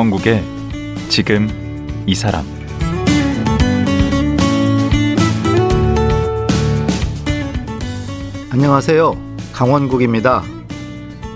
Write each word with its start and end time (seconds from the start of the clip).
강원국의 0.00 0.42
지금 1.10 1.46
이 2.06 2.14
사람 2.14 2.46
안녕하세요. 8.48 9.36
강원국입니다. 9.52 10.42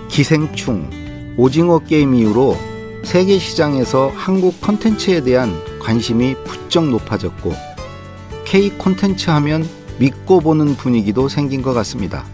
기생충, 0.07 1.35
오징어 1.37 1.77
게임 1.77 2.15
이후로 2.15 2.57
세계 3.03 3.37
시장에서 3.37 4.11
한국 4.15 4.59
콘텐츠에 4.61 5.21
대한 5.21 5.53
관심이 5.79 6.33
부쩍 6.45 6.89
높아졌고 6.89 7.53
K 8.45 8.71
콘텐츠 8.79 9.29
하면 9.29 9.63
믿고 9.99 10.39
보는 10.39 10.75
분위기도 10.75 11.29
생긴 11.29 11.61
것 11.61 11.75
같습니다. 11.75 12.25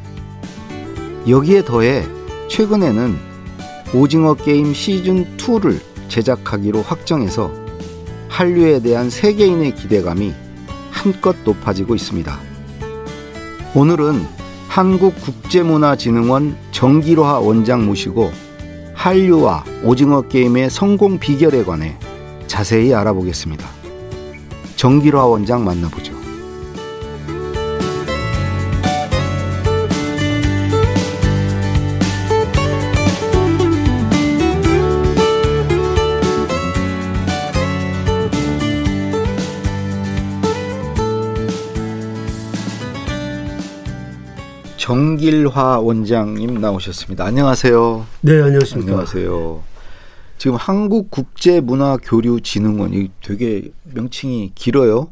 여기에 1.27 1.65
더해 1.65 2.05
최근에는 2.47 3.17
오징어 3.93 4.35
게임 4.35 4.73
시즌 4.73 5.35
2를 5.35 5.90
제작하기로 6.11 6.81
확정해서 6.81 7.51
한류에 8.27 8.81
대한 8.81 9.09
세계인의 9.09 9.75
기대감이 9.75 10.33
한껏 10.91 11.35
높아지고 11.43 11.95
있습니다. 11.95 12.37
오늘은 13.73 14.27
한국국제문화진흥원 14.67 16.57
정기로하 16.71 17.39
원장 17.39 17.85
모시고 17.85 18.31
한류와 18.93 19.63
오징어 19.83 20.21
게임의 20.21 20.69
성공 20.69 21.17
비결에 21.17 21.63
관해 21.63 21.97
자세히 22.45 22.93
알아보겠습니다. 22.93 23.65
정기로하 24.75 25.25
원장 25.25 25.63
만나보죠. 25.63 26.10
정길화 44.81 45.79
원장님 45.79 46.59
나오셨습니다. 46.59 47.23
안녕하세요. 47.23 48.07
네, 48.21 48.41
안녕하십니까. 48.41 48.93
안녕하세요. 48.93 49.61
지금 50.39 50.55
한국국제문화교류진흥원 50.55 52.95
이 52.95 53.11
되게 53.23 53.69
명칭이 53.83 54.53
길어요. 54.55 55.11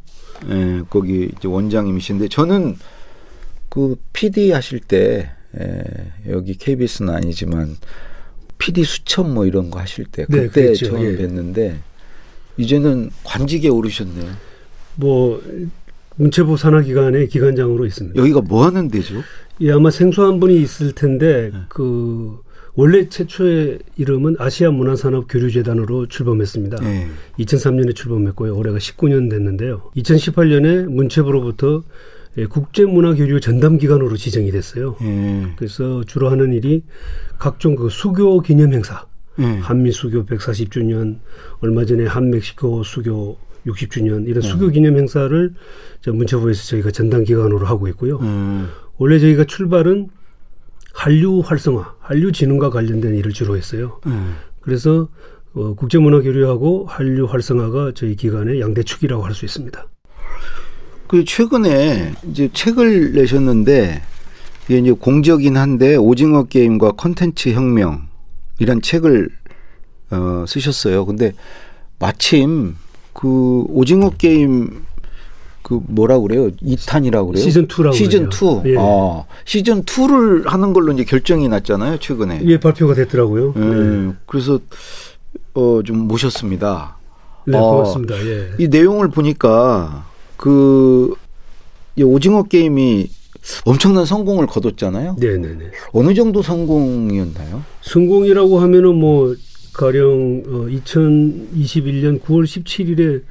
예, 0.49 0.81
거기 0.89 1.29
이제 1.37 1.47
원장님이신데 1.47 2.29
저는 2.29 2.77
그 3.69 3.95
PD 4.11 4.53
하실 4.53 4.79
때 4.79 5.29
예, 5.59 5.83
여기 6.29 6.57
KBS는 6.57 7.13
아니지만 7.13 7.77
PD 8.57 8.83
수첩 8.83 9.29
뭐 9.29 9.45
이런 9.45 9.69
거 9.69 9.79
하실 9.79 10.05
때 10.05 10.25
네, 10.29 10.47
그때 10.47 10.63
그랬죠. 10.63 10.87
처음 10.87 11.03
예. 11.03 11.15
뵀는데 11.15 11.77
이제는 12.57 13.11
관직에 13.23 13.69
오르셨네요. 13.69 14.31
뭐 14.95 15.39
문체부 16.15 16.57
산하 16.57 16.81
기관의 16.81 17.29
기관장으로 17.29 17.85
있습니다. 17.85 18.19
여기가 18.19 18.41
뭐 18.41 18.65
하는 18.65 18.89
데죠? 18.89 19.15
예, 19.61 19.71
아마 19.71 19.89
생소한 19.91 20.39
분이 20.39 20.61
있을 20.61 20.93
텐데 20.93 21.51
네. 21.53 21.59
그 21.69 22.39
원래 22.75 23.09
최초의 23.09 23.79
이름은 23.97 24.37
아시아 24.39 24.71
문화산업 24.71 25.25
교류재단으로 25.29 26.07
출범했습니다. 26.07 26.77
예. 26.83 27.07
2003년에 27.39 27.93
출범했고요. 27.93 28.55
올해가 28.55 28.77
19년 28.77 29.29
됐는데요. 29.29 29.91
2018년에 29.97 30.85
문체부로부터 30.85 31.83
예, 32.37 32.45
국제문화교류 32.45 33.39
전담기관으로 33.41 34.15
지정이 34.15 34.51
됐어요. 34.51 34.95
예. 35.01 35.47
그래서 35.57 36.03
주로 36.05 36.29
하는 36.29 36.53
일이 36.53 36.83
각종 37.37 37.75
그 37.75 37.89
수교 37.89 38.41
기념 38.41 38.71
행사, 38.71 39.05
예. 39.39 39.43
한미 39.43 39.91
수교 39.91 40.25
140주년, 40.25 41.19
얼마 41.59 41.85
전에 41.85 42.05
한 42.05 42.29
멕시코 42.29 42.83
수교 42.83 43.37
60주년 43.65 44.23
네. 44.23 44.29
이런 44.29 44.41
수교 44.41 44.69
기념 44.69 44.97
행사를 44.97 45.53
저 46.01 46.11
문체부에서 46.13 46.63
저희가 46.63 46.91
전담 46.91 47.23
기관으로 47.23 47.65
하고 47.65 47.87
있고요. 47.89 48.17
음. 48.19 48.69
원래 48.97 49.19
저희가 49.19 49.43
출발은 49.45 50.09
한류 50.93 51.41
활성화, 51.45 51.95
한류 51.99 52.31
진흥과 52.31 52.69
관련된 52.71 53.15
일을 53.15 53.31
주로 53.31 53.55
했어요. 53.55 53.99
음. 54.07 54.35
그래서 54.61 55.07
어, 55.53 55.73
국제문화 55.73 56.21
교류하고 56.21 56.85
한류 56.87 57.25
활성화가 57.25 57.93
저희 57.95 58.15
기관의 58.15 58.61
양대 58.61 58.83
축이라고 58.83 59.23
할 59.23 59.33
수 59.33 59.45
있습니다. 59.45 59.87
그 61.07 61.23
최근에 61.25 62.13
이제 62.29 62.49
책을 62.53 63.13
내셨는데 63.13 64.01
이게 64.65 64.77
이제 64.77 64.91
공적인 64.91 65.57
한데 65.57 65.95
오징어 65.95 66.43
게임과 66.43 66.91
컨텐츠 66.91 67.49
혁명 67.49 68.07
이란 68.59 68.81
책을 68.81 69.29
어, 70.11 70.45
쓰셨어요. 70.47 71.05
근데 71.05 71.33
마침 71.97 72.75
그 73.19 73.65
오징어 73.67 74.11
게임 74.11 74.85
그 75.61 75.81
뭐라 75.87 76.19
그래요? 76.19 76.49
2탄이라고 76.63 77.27
그래요? 77.27 77.43
시즌 77.43 77.67
2라고 77.67 77.93
시즌 77.93 78.29
그러죠. 78.29 78.61
2. 78.65 78.69
예. 78.71 78.75
아, 78.79 79.25
시즌 79.43 79.83
2를 79.83 80.47
하는 80.47 80.71
걸로 80.71 80.93
이제 80.93 81.03
결정이 81.03 81.49
났잖아요, 81.49 81.97
최근에. 81.99 82.43
예, 82.45 82.57
발표가 82.61 82.93
됐더라고요. 82.93 83.55
예, 83.57 83.59
네, 83.59 84.13
그래서 84.25 84.57
어, 85.53 85.81
좀 85.83 86.07
모셨습니다. 86.07 86.95
네 87.45 87.57
어, 87.57 87.71
고맙습니다. 87.71 88.15
예. 88.25 88.51
이 88.57 88.69
내용을 88.69 89.09
보니까 89.09 90.05
그이 90.37 91.11
오징어 92.01 92.43
게임이 92.43 93.09
엄청난 93.65 94.05
성공을 94.05 94.47
거뒀잖아요. 94.47 95.17
네, 95.19 95.35
네, 95.35 95.55
네. 95.57 95.71
어느 95.91 96.13
정도 96.13 96.41
성공이었나요? 96.41 97.63
성공이라고 97.81 98.59
하면은 98.59 98.95
뭐 98.95 99.35
가령 99.79 100.43
어, 100.45 100.67
2021년 100.67 102.19
9월 102.19 102.43
17일에 102.43 103.21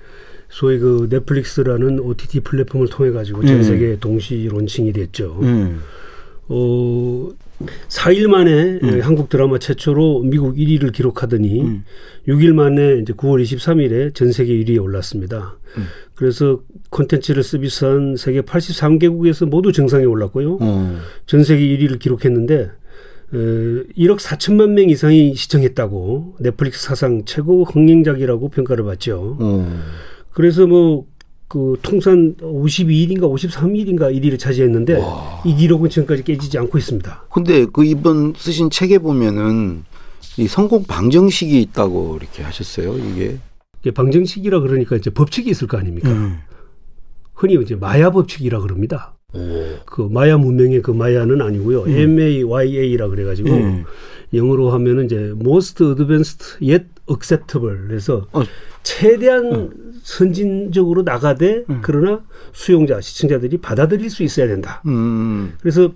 소위 0.48 0.78
그 0.78 1.06
넷플릭스라는 1.10 2.00
OTT 2.00 2.41
플랫폼을 2.41 2.88
통해 2.88 3.10
가지고 3.10 3.44
전 3.44 3.59
음. 3.59 3.62
세계 3.62 3.98
동시 3.98 4.48
론칭이 4.50 4.94
됐죠. 4.94 5.38
음. 5.42 5.81
어 6.48 7.28
4일 7.88 8.28
만에 8.28 8.78
예, 8.82 9.00
한국 9.00 9.28
드라마 9.28 9.58
최초로 9.58 10.22
미국 10.22 10.56
1위를 10.56 10.91
기록하더니 10.91 11.60
음. 11.60 11.84
6일 12.26 12.54
만에 12.54 13.00
이제 13.03 13.12
9월 13.12 13.42
23일에 13.42 14.14
전 14.14 14.32
세계 14.32 14.54
1위에 14.54 14.82
올랐습니다. 14.82 15.58
음. 15.76 15.84
그래서 16.14 16.62
콘텐츠를 16.88 17.42
서비스한 17.42 18.16
세계 18.16 18.41
83개국에서 18.41 19.47
모두 19.47 19.72
정상에 19.72 20.06
올랐고요. 20.06 20.58
어. 20.62 20.98
전 21.26 21.44
세계 21.44 21.62
1위를 21.76 21.98
기록했는데 21.98 22.62
어, 22.64 22.69
1억 23.32 24.18
4천만 24.18 24.70
명 24.70 24.88
이상이 24.88 25.34
시청했다고 25.34 26.36
넷플릭스 26.40 26.84
사상 26.84 27.24
최고 27.24 27.64
흥행작이라고 27.64 28.48
평가를 28.48 28.84
받죠. 28.84 29.36
어. 29.40 29.82
그래서 30.32 30.66
뭐 30.66 31.06
그 31.48 31.78
통산 31.80 32.36
52일인가 32.36 33.22
53일인가 33.22 34.14
1위를 34.14 34.38
차지했는데 34.38 35.02
이 35.46 35.54
기록은 35.56 35.88
지금까지 35.88 36.22
깨지지 36.22 36.58
않고 36.58 36.76
있습니다. 36.76 37.24
근데 37.32 37.64
그 37.72 37.84
이번 37.84 38.34
쓰신 38.36 38.68
책에 38.68 38.98
보면은 38.98 39.84
이 40.36 40.46
성공 40.46 40.84
방정식이 40.84 41.60
있다고 41.62 42.18
이렇게 42.20 42.42
하셨어요. 42.42 42.98
이게. 42.98 43.38
이게 43.80 43.90
방정식이라 43.92 44.60
그러니까 44.60 44.96
이제 44.96 45.08
법칙이 45.08 45.50
있을 45.50 45.66
거 45.66 45.78
아닙니까? 45.78 46.10
음. 46.10 46.38
흔히 47.32 47.56
이제 47.62 47.74
마야 47.74 48.10
법칙이라 48.10 48.60
그럽니다. 48.60 49.14
오. 49.34 49.40
그 49.84 50.08
마야 50.10 50.38
문명의 50.38 50.80
그 50.80 50.90
마야는 50.90 51.42
아니고요. 51.42 51.84
MAYA라 51.86 53.08
그래가지고 53.08 53.50
음. 53.50 53.84
영어로 54.32 54.70
하면은 54.70 55.04
이제 55.04 55.34
most 55.38 55.84
advanced 55.84 56.56
yet 56.62 56.86
acceptable. 57.10 57.78
그래서 57.86 58.26
어. 58.32 58.42
최대한 58.82 59.70
선진적으로 60.02 61.02
나가되 61.02 61.64
그러나 61.82 62.22
수용자 62.52 63.02
시청자들이 63.02 63.58
받아들일 63.58 64.08
수 64.08 64.22
있어야 64.22 64.46
된다. 64.46 64.82
음. 64.86 65.52
그래서 65.60 65.92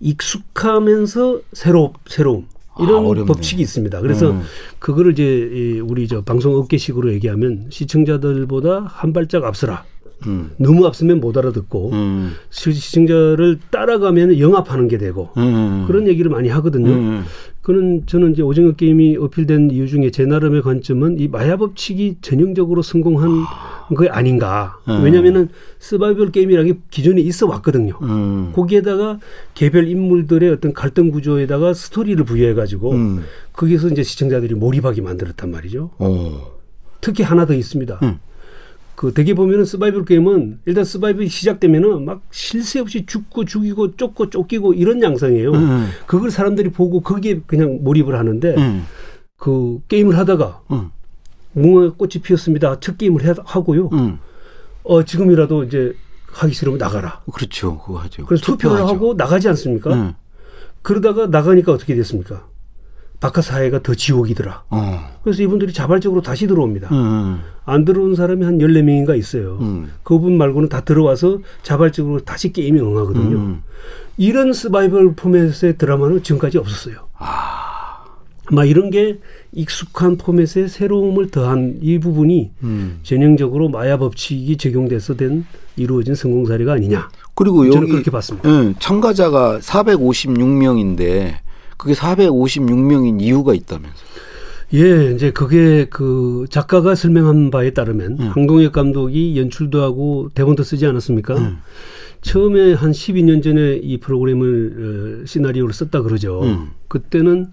익숙하면서 0.00 1.42
새로 1.52 1.92
새로움 2.06 2.46
이런 2.80 3.20
아. 3.20 3.24
법칙이 3.24 3.62
있습니다. 3.62 4.00
그래서 4.00 4.32
음. 4.32 4.42
그거를 4.80 5.12
이제 5.12 5.22
이 5.22 5.80
우리 5.80 6.08
저 6.08 6.22
방송 6.22 6.56
업계식으로 6.56 7.12
얘기하면 7.12 7.66
시청자들보다 7.70 8.86
한 8.88 9.12
발짝 9.12 9.44
앞서라. 9.44 9.84
음. 10.26 10.50
너무 10.58 10.86
앞서면 10.86 11.20
못 11.20 11.36
알아듣고 11.36 11.90
음. 11.92 12.32
시- 12.50 12.72
시청자를 12.72 13.58
따라가면 13.70 14.38
영합하는 14.38 14.88
게 14.88 14.98
되고 14.98 15.30
음. 15.36 15.84
그런 15.86 16.06
얘기를 16.08 16.30
많이 16.30 16.48
하거든요. 16.48 16.90
음. 16.90 17.22
그는 17.62 18.02
저는 18.06 18.32
이제 18.32 18.42
오징어 18.42 18.72
게임이 18.72 19.16
어필된 19.18 19.70
이유 19.70 19.86
중에 19.86 20.10
제 20.10 20.26
나름의 20.26 20.62
관점은 20.62 21.20
이 21.20 21.28
마야 21.28 21.56
법칙이 21.56 22.16
전형적으로 22.20 22.82
성공한 22.82 23.30
게 24.00 24.08
아닌가. 24.08 24.78
음. 24.88 25.04
왜냐하면은 25.04 25.48
서바이벌 25.78 26.32
게임이라는 26.32 26.72
게 26.72 26.78
기존에 26.90 27.20
있어 27.20 27.46
왔거든요. 27.46 27.94
음. 28.02 28.50
거기에다가 28.52 29.20
개별 29.54 29.86
인물들의 29.86 30.50
어떤 30.50 30.72
갈등 30.72 31.10
구조에다가 31.12 31.72
스토리를 31.72 32.24
부여해 32.24 32.54
가지고 32.54 32.92
음. 32.92 33.22
거기서 33.52 33.88
이제 33.90 34.02
시청자들이 34.02 34.54
몰입하게 34.56 35.02
만들었단 35.02 35.50
말이죠. 35.50 35.90
어. 35.98 36.52
특히 37.00 37.22
하나 37.22 37.46
더 37.46 37.54
있습니다. 37.54 38.00
음. 38.92 38.96
그 38.96 39.12
대개 39.14 39.34
보면은 39.34 39.64
서바이벌 39.64 40.04
게임은 40.04 40.60
일단 40.66 40.84
서바이벌이 40.84 41.28
시작되면은 41.28 42.04
막쉴새 42.04 42.80
없이 42.80 43.04
죽고 43.06 43.44
죽이고 43.44 43.96
쫓고 43.96 44.30
쫓기고 44.30 44.74
이런 44.74 45.02
양상이에요. 45.02 45.52
음. 45.52 45.88
그걸 46.06 46.30
사람들이 46.30 46.70
보고 46.70 47.00
거기에 47.00 47.40
그냥 47.46 47.78
몰입을 47.82 48.16
하는데 48.18 48.54
음. 48.56 48.84
그 49.36 49.80
게임을 49.88 50.16
하다가 50.18 50.62
응. 50.72 50.90
무궁화 51.54 51.92
꽃이 51.94 52.12
피었습니다. 52.22 52.80
첫 52.80 52.96
게임을 52.98 53.24
해- 53.24 53.34
하고요. 53.44 53.90
응. 53.92 54.18
어 54.84 55.02
지금이라도 55.04 55.64
이제 55.64 55.94
하기 56.28 56.54
싫으면 56.54 56.78
나가라. 56.78 57.22
그렇죠. 57.32 57.78
그거 57.78 57.98
하죠. 58.00 58.24
그래서 58.26 58.44
투표를 58.44 58.76
투표하죠. 58.78 58.94
하고 58.94 59.14
나가지 59.14 59.48
않습니까? 59.48 59.92
응. 59.92 60.14
그러다가 60.82 61.26
나가니까 61.26 61.72
어떻게 61.72 61.94
됐습니까? 61.94 62.46
바깥 63.22 63.44
사회가 63.44 63.84
더 63.84 63.94
지옥이더라. 63.94 64.64
어. 64.70 65.00
그래서 65.22 65.44
이분들이 65.44 65.72
자발적으로 65.72 66.22
다시 66.22 66.48
들어옵니다. 66.48 66.88
응. 66.90 67.38
안 67.64 67.84
들어온 67.84 68.16
사람이 68.16 68.44
한 68.44 68.58
14명인가 68.58 69.16
있어요. 69.16 69.58
응. 69.60 69.90
그분 70.02 70.36
말고는 70.36 70.68
다 70.68 70.80
들어와서 70.80 71.38
자발적으로 71.62 72.18
다시 72.24 72.52
게임에 72.52 72.80
응하거든요. 72.80 73.36
음. 73.36 73.62
이런 74.16 74.52
서바이벌 74.52 75.14
포맷의 75.14 75.78
드라마는 75.78 76.24
지금까지 76.24 76.58
없었어요. 76.58 76.96
아. 77.16 78.02
막 78.50 78.68
이런 78.68 78.90
게 78.90 79.20
익숙한 79.52 80.16
포맷에 80.16 80.66
새로움을 80.66 81.30
더한 81.30 81.78
이 81.80 82.00
부분이 82.00 82.50
음. 82.64 82.98
전형적으로 83.04 83.68
마야 83.68 83.98
법칙이 83.98 84.56
적용돼서 84.56 85.14
된 85.14 85.46
이루어진 85.76 86.16
성공 86.16 86.44
사례가 86.44 86.72
아니냐. 86.72 87.08
그리고 87.36 87.64
저는 87.70 87.82
여기 87.82 87.92
그렇게 87.92 88.10
봤습니다. 88.10 88.50
응, 88.50 88.74
참가자가 88.80 89.60
456명인데 89.60 91.36
그게 91.82 91.94
456명인 91.94 93.20
이유가 93.20 93.54
있다면서. 93.54 93.96
예, 94.74 95.12
이제 95.12 95.32
그게 95.32 95.86
그 95.90 96.46
작가가 96.48 96.94
설명한 96.94 97.50
바에 97.50 97.70
따르면 97.72 98.18
음. 98.20 98.28
황동혁 98.28 98.72
감독이 98.72 99.36
연출도 99.36 99.82
하고 99.82 100.30
대본도 100.32 100.62
쓰지 100.62 100.86
않았습니까? 100.86 101.36
음. 101.36 101.58
처음에 102.20 102.74
한 102.74 102.92
12년 102.92 103.42
전에 103.42 103.80
이 103.82 103.98
프로그램을 103.98 105.22
어, 105.24 105.26
시나리오를 105.26 105.74
썼다 105.74 106.02
그러죠. 106.02 106.42
음. 106.44 106.70
그때는 106.86 107.48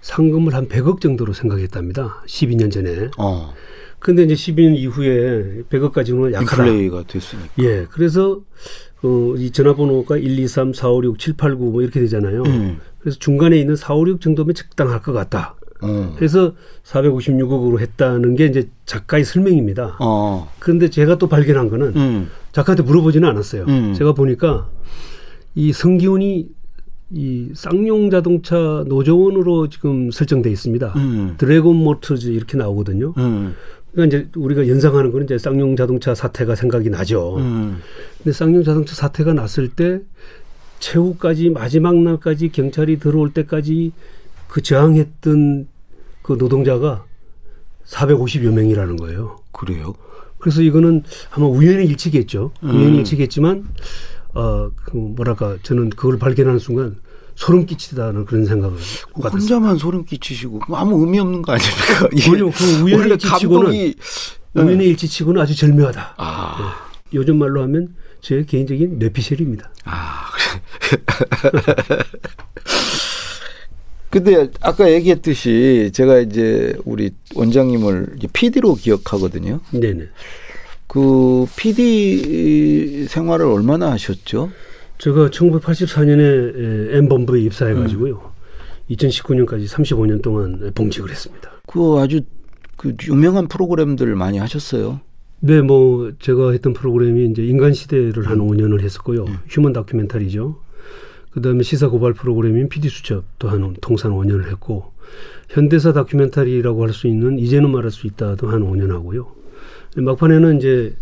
상금을 0.00 0.54
한 0.54 0.68
100억 0.68 1.00
정도로 1.00 1.32
생각했답니다. 1.32 2.22
12년 2.26 2.70
전에. 2.70 3.10
어. 3.18 3.52
근데 3.98 4.22
이제 4.22 4.34
12년 4.34 4.76
이후에 4.76 5.64
100억까지는 5.70 6.32
약하다. 6.32 6.66
인플레이가 6.66 7.02
됐으니까. 7.08 7.48
예. 7.58 7.86
그래서 7.90 8.40
어, 9.02 9.34
이 9.36 9.50
전화번호가 9.50 10.16
1, 10.16 10.38
2, 10.38 10.48
3, 10.48 10.72
4, 10.72 10.90
5, 10.90 11.04
6, 11.04 11.18
7, 11.18 11.34
8, 11.36 11.56
9 11.56 11.70
뭐 11.70 11.82
이렇게 11.82 12.00
되잖아요. 12.00 12.42
음. 12.44 12.78
그래서 13.00 13.18
중간에 13.18 13.58
있는 13.58 13.76
4, 13.76 13.94
5, 13.94 14.08
6 14.08 14.20
정도면 14.20 14.54
적당할 14.54 15.02
것 15.02 15.12
같다. 15.12 15.56
어. 15.82 16.14
그래서 16.16 16.52
456억으로 16.84 17.80
했다는 17.80 18.36
게 18.36 18.46
이제 18.46 18.68
작가의 18.86 19.24
설명입니다. 19.24 19.96
어. 20.00 20.48
그런데 20.60 20.88
제가 20.88 21.18
또 21.18 21.28
발견한 21.28 21.68
거는 21.68 21.96
음. 21.96 22.30
작가한테 22.52 22.84
물어보지는 22.84 23.28
않았어요. 23.28 23.64
음. 23.66 23.94
제가 23.94 24.12
보니까 24.14 24.68
이 25.54 25.72
성기훈이 25.72 26.48
이 27.14 27.50
쌍용 27.54 28.08
자동차 28.10 28.84
노조원으로 28.86 29.68
지금 29.68 30.10
설정돼 30.10 30.50
있습니다. 30.50 30.94
음. 30.96 31.34
Dragon 31.36 31.76
Motors 31.76 32.28
이렇게 32.30 32.56
나오거든요. 32.56 33.12
음. 33.92 33.94
그러니까 33.94 34.18
이제 34.18 34.28
우리가 34.36 34.68
연상하는 34.68 35.12
거는 35.12 35.26
이제 35.26 35.38
쌍용 35.38 35.76
자동차 35.76 36.14
사태가 36.14 36.54
생각이 36.54 36.90
나죠. 36.90 37.36
음. 37.36 37.78
근데 38.18 38.32
쌍용 38.32 38.64
자동차 38.64 38.94
사태가 38.94 39.34
났을 39.34 39.68
때 39.68 40.00
최후까지 40.80 41.50
마지막 41.50 41.96
날까지 41.96 42.50
경찰이 42.50 42.98
들어올 42.98 43.32
때까지 43.32 43.92
그 44.48 44.62
저항했던 44.62 45.68
그 46.22 46.32
노동자가 46.34 47.04
450여 47.86 48.52
명이라는 48.52 48.96
거예요. 48.96 49.40
그래요? 49.52 49.94
그래서 50.38 50.62
이거는 50.62 51.04
아마 51.30 51.46
우연의 51.46 51.86
일치겠죠. 51.86 52.50
음. 52.64 52.70
우연의 52.70 52.98
일치겠지만 52.98 53.64
어, 54.34 54.70
그 54.74 54.96
뭐랄까 54.96 55.56
저는 55.62 55.90
그걸 55.90 56.18
발견하는 56.18 56.58
순간 56.58 56.96
소름 57.34 57.66
끼치다는 57.66 58.24
그런 58.24 58.44
생각을 58.44 58.76
받았어요. 59.14 59.40
혼자만 59.40 59.78
소름 59.78 60.04
끼치시고 60.04 60.60
아무 60.70 61.00
의미 61.00 61.18
없는 61.18 61.42
거 61.42 61.52
아닙니까? 61.52 62.08
아니요, 62.32 62.50
그 62.50 62.64
우연의 62.82 63.08
일치치고는 63.12 63.62
감독이 63.62 63.94
우연의 64.54 64.86
일치치고는 64.88 65.40
아주 65.40 65.56
절묘하다. 65.56 66.14
아, 66.18 66.88
요즘 67.14 67.38
말로 67.38 67.62
하면 67.62 67.94
제 68.20 68.44
개인적인 68.44 68.98
뇌피셜입니다. 68.98 69.70
아, 69.84 70.26
그래. 70.32 71.02
근데 74.10 74.50
아까 74.60 74.92
얘기했듯이 74.92 75.90
제가 75.94 76.18
이제 76.18 76.76
우리 76.84 77.12
원장님을 77.34 78.18
PD로 78.34 78.74
기억하거든요. 78.74 79.60
네네. 79.70 80.08
그 80.86 81.46
PD 81.56 83.06
생활을 83.08 83.46
얼마나 83.46 83.90
하셨죠? 83.92 84.50
제가 85.02 85.30
1984년에 85.30 86.94
M본부에 86.94 87.40
입사해가지고요. 87.40 88.20
2019년까지 88.88 89.66
35년 89.66 90.22
동안 90.22 90.70
봉직을 90.76 91.10
했습니다. 91.10 91.50
그 91.66 91.98
아주 91.98 92.20
그 92.76 92.94
유명한 93.08 93.48
프로그램들 93.48 94.14
많이 94.14 94.38
하셨어요. 94.38 95.00
네, 95.40 95.60
뭐 95.60 96.12
제가 96.20 96.52
했던 96.52 96.72
프로그램이 96.72 97.32
이제 97.32 97.44
인간 97.44 97.72
시대를 97.72 98.28
한 98.28 98.38
5년을 98.38 98.80
했었고요. 98.80 99.26
휴먼 99.48 99.72
다큐멘터리죠. 99.72 100.60
그다음에 101.32 101.64
시사 101.64 101.88
고발 101.88 102.12
프로그램인 102.12 102.68
PD 102.68 102.88
수첩도 102.88 103.48
한 103.48 103.74
통산 103.80 104.12
5년을 104.12 104.46
했고 104.50 104.92
현대사 105.48 105.92
다큐멘터리라고 105.92 106.84
할 106.84 106.92
수 106.92 107.08
있는 107.08 107.40
이제는 107.40 107.72
말할 107.72 107.90
수 107.90 108.06
있다도 108.06 108.50
한 108.50 108.62
5년 108.62 108.90
하고요. 108.90 109.26
막판에는 109.96 110.58
이제 110.58 110.94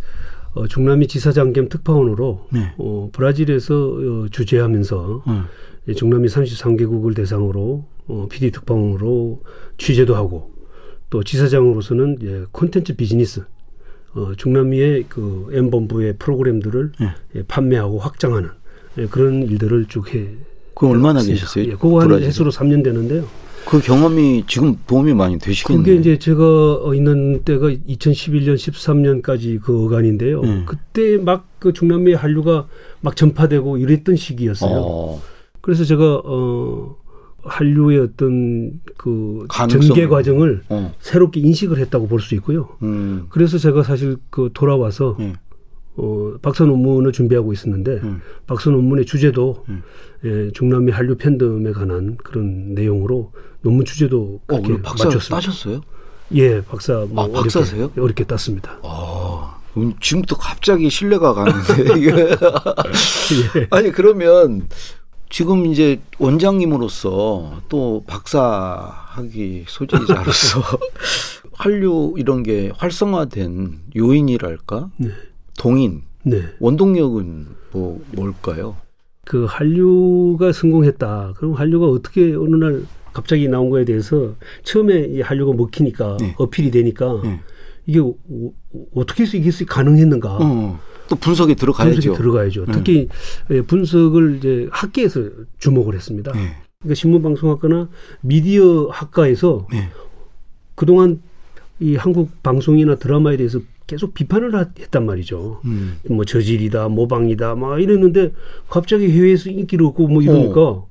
어, 0.54 0.66
중남미 0.66 1.06
지사장 1.06 1.52
겸 1.52 1.68
특파원으로 1.68 2.46
네. 2.50 2.72
어, 2.78 3.08
브라질에서 3.12 3.74
어, 3.74 4.26
주재하면서 4.30 5.24
응. 5.28 5.42
이 5.88 5.94
중남미 5.94 6.28
33개국을 6.28 7.14
대상으로 7.14 7.86
어, 8.06 8.26
PD 8.30 8.50
특파원으로 8.50 9.42
취재도 9.78 10.16
하고 10.16 10.52
또 11.08 11.22
지사장으로서는 11.22 12.18
이제 12.20 12.44
콘텐츠 12.52 12.96
비즈니스 12.96 13.44
어, 14.14 14.32
중남미의 14.36 15.06
그 15.08 15.48
M본부의 15.52 16.16
프로그램들을 16.18 16.92
네. 17.00 17.06
예, 17.36 17.42
판매하고 17.42 17.98
확장하는 17.98 18.50
예, 18.98 19.06
그런 19.06 19.42
일들을 19.42 19.86
쭉 19.86 20.12
해. 20.14 20.28
그 20.74 20.88
얼마나. 20.88 21.22
계셨어요? 21.22 21.64
예, 21.66 21.70
그거 21.70 22.00
한? 22.00 22.12
해수로 22.12 22.50
3년 22.50 22.82
되는데요. 22.82 23.28
그 23.66 23.80
경험이 23.80 24.44
지금 24.46 24.76
도움이 24.86 25.14
많이 25.14 25.38
되시겠네요. 25.38 25.84
그게 25.84 25.96
이제 25.98 26.18
제가 26.18 26.42
어, 26.82 26.94
있는 26.94 27.42
때가 27.44 27.68
2011년, 27.68 28.54
13년까지 28.54 29.60
그 29.60 29.84
어간인데요. 29.86 30.40
음. 30.42 30.64
그때 30.66 31.16
막 31.18 31.50
그 31.60 31.72
중남미 31.74 32.14
한류가 32.14 32.66
막 33.02 33.14
전파되고 33.14 33.76
이랬던 33.76 34.16
시기였어요. 34.16 34.80
어, 34.82 35.22
그래서 35.60 35.84
제가 35.84 36.22
어 36.24 36.96
한류의 37.44 37.98
어떤 38.00 38.80
그 38.96 39.44
가능성을. 39.48 39.86
전개 39.86 40.06
과정을 40.08 40.62
어, 40.70 40.92
새롭게 41.00 41.40
인식을 41.40 41.78
했다고 41.78 42.08
볼 42.08 42.20
수 42.20 42.34
있고요. 42.36 42.70
음, 42.82 43.26
그래서 43.28 43.58
제가 43.58 43.82
사실 43.82 44.16
그 44.30 44.48
돌아와서 44.54 45.16
예, 45.20 45.34
어 46.00 46.38
박사 46.40 46.64
논문을 46.64 47.12
준비하고 47.12 47.52
있었는데 47.52 47.90
음. 48.02 48.22
박사 48.46 48.70
논문의 48.70 49.04
주제도 49.04 49.64
음. 49.68 49.82
예, 50.24 50.50
중남미 50.52 50.92
한류 50.92 51.16
팬덤에 51.16 51.72
관한 51.72 52.16
그런 52.22 52.74
내용으로 52.74 53.32
논문 53.62 53.84
주제도 53.84 54.40
어, 54.42 54.46
그렇게 54.46 54.72
오늘 54.72 54.82
박사 54.82 55.04
맞췄습니다. 55.04 55.36
따셨어요? 55.36 55.80
예, 56.34 56.62
박사 56.62 57.06
뭐 57.08 57.24
아, 57.24 57.28
박사세요? 57.42 57.90
어렵게, 57.98 58.24
땄습니다. 58.24 58.78
아, 58.82 59.58
음, 59.76 59.94
지금부터 60.00 60.36
갑자기 60.36 60.88
신뢰가 60.88 61.34
가는데 61.34 61.94
이게 61.98 62.10
예. 63.56 63.66
아니 63.70 63.90
그러면 63.92 64.68
지금 65.28 65.66
이제 65.66 66.00
원장님으로서 66.18 67.62
또 67.68 68.04
박사학위 68.06 69.64
소지자로서 69.68 70.62
한류 71.54 72.14
이런 72.16 72.42
게 72.42 72.72
활성화된 72.76 73.80
요인이랄까 73.96 74.88
네. 74.96 75.10
동인 75.60 76.00
네. 76.22 76.42
원동력은 76.58 77.46
뭐 77.72 78.02
뭘까요? 78.12 78.76
그 79.26 79.44
한류가 79.44 80.52
성공했다. 80.52 81.34
그럼 81.36 81.52
한류가 81.52 81.86
어떻게 81.86 82.34
어느 82.34 82.56
날 82.56 82.82
갑자기 83.12 83.46
나온 83.46 83.68
거에 83.68 83.84
대해서 83.84 84.34
처음에 84.62 85.00
이 85.00 85.20
한류가 85.20 85.52
먹히니까 85.52 86.16
네. 86.18 86.34
어필이 86.38 86.70
되니까 86.70 87.20
네. 87.22 87.40
이게 87.84 87.98
오- 87.98 88.16
오- 88.30 88.54
어떻게 88.94 89.24
해서 89.24 89.36
이게 89.36 89.50
가능했는가? 89.66 90.38
어, 90.40 90.80
또 91.10 91.16
분석에 91.16 91.54
들어가야죠. 91.54 91.94
분석이 91.94 92.16
들어가야죠. 92.16 92.64
네. 92.64 92.72
특히 92.72 93.08
예, 93.50 93.60
분석을 93.60 94.36
이제 94.36 94.66
학계에서 94.70 95.28
주목을 95.58 95.94
했습니다. 95.94 96.32
네. 96.32 96.56
그러니까 96.78 96.94
신문방송학과나 96.94 97.90
미디어 98.22 98.88
학과에서 98.90 99.66
네. 99.70 99.90
그동안 100.74 101.20
이 101.80 101.96
한국 101.96 102.42
방송이나 102.42 102.94
드라마에 102.94 103.36
대해서 103.36 103.60
계속 103.90 104.14
비판을 104.14 104.54
하- 104.54 104.66
했단 104.78 105.04
말이죠. 105.04 105.60
음. 105.64 105.96
뭐 106.08 106.24
저질이다, 106.24 106.88
모방이다, 106.88 107.56
막 107.56 107.80
이랬는데 107.82 108.32
갑자기 108.68 109.10
해외에서 109.10 109.50
인기를 109.50 109.84
얻고 109.86 110.06
뭐 110.06 110.22
이러니까 110.22 110.84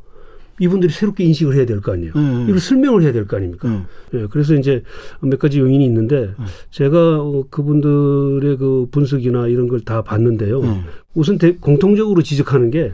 이분들이 0.62 0.91
새롭게 0.91 1.24
인식을 1.24 1.56
해야 1.56 1.65
될 1.65 1.79
거 1.79 1.94
아니에요. 1.94 2.12
음. 2.18 2.46
이걸 2.50 2.60
설명을 2.60 3.01
해야 3.03 3.13
될 3.13 3.25
거 3.25 3.38
아닙니까? 3.38 3.70
음. 3.70 3.86
예, 4.13 4.27
그래서 4.29 4.53
이제 4.56 4.84
몇 5.22 5.39
가지 5.39 5.60
요인이 5.60 5.86
있는데 5.86 6.32
제가 6.72 7.22
어, 7.22 7.46
그분들의 7.50 8.58
그 8.58 8.88
분석이나 8.91 9.48
이런 9.48 9.70
걸 9.70 9.79
다 9.86 10.01
봤는데요. 10.01 10.60
음. 10.60 10.84
우선 11.15 11.38
대- 11.38 11.56
공통적으로 11.56 12.22
지적하는 12.22 12.70
게 12.72 12.91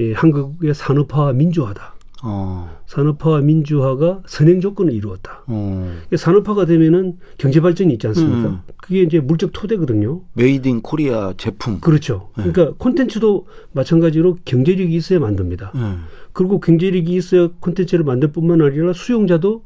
예, 0.00 0.12
한국의 0.14 0.74
산업화 0.74 1.32
민주화다. 1.32 1.94
어. 2.22 2.68
산업화와 2.86 3.40
민주화가 3.40 4.20
선행 4.26 4.60
조건을 4.60 4.92
이루었다. 4.92 5.44
어. 5.46 5.92
산업화가 6.14 6.66
되면은 6.66 7.18
경제 7.38 7.60
발전이 7.60 7.92
있지 7.94 8.06
않습니까? 8.08 8.48
음. 8.50 8.60
그게 8.76 9.02
이제 9.02 9.20
물적 9.20 9.50
토대거든요. 9.52 10.22
made 10.34 10.68
in 10.68 10.82
Korea 10.82 11.32
제품. 11.36 11.80
그렇죠. 11.80 12.30
네. 12.36 12.44
그러니까 12.50 12.76
콘텐츠도 12.78 13.46
마찬가지로 13.72 14.38
경제력이 14.44 14.94
있어야 14.94 15.18
만듭니다. 15.20 15.72
네. 15.74 15.80
그리고 16.32 16.60
경제력이 16.60 17.12
있어야 17.14 17.48
콘텐츠를 17.60 18.04
만들 18.04 18.32
뿐만 18.32 18.60
아니라 18.60 18.92
수용자도 18.92 19.62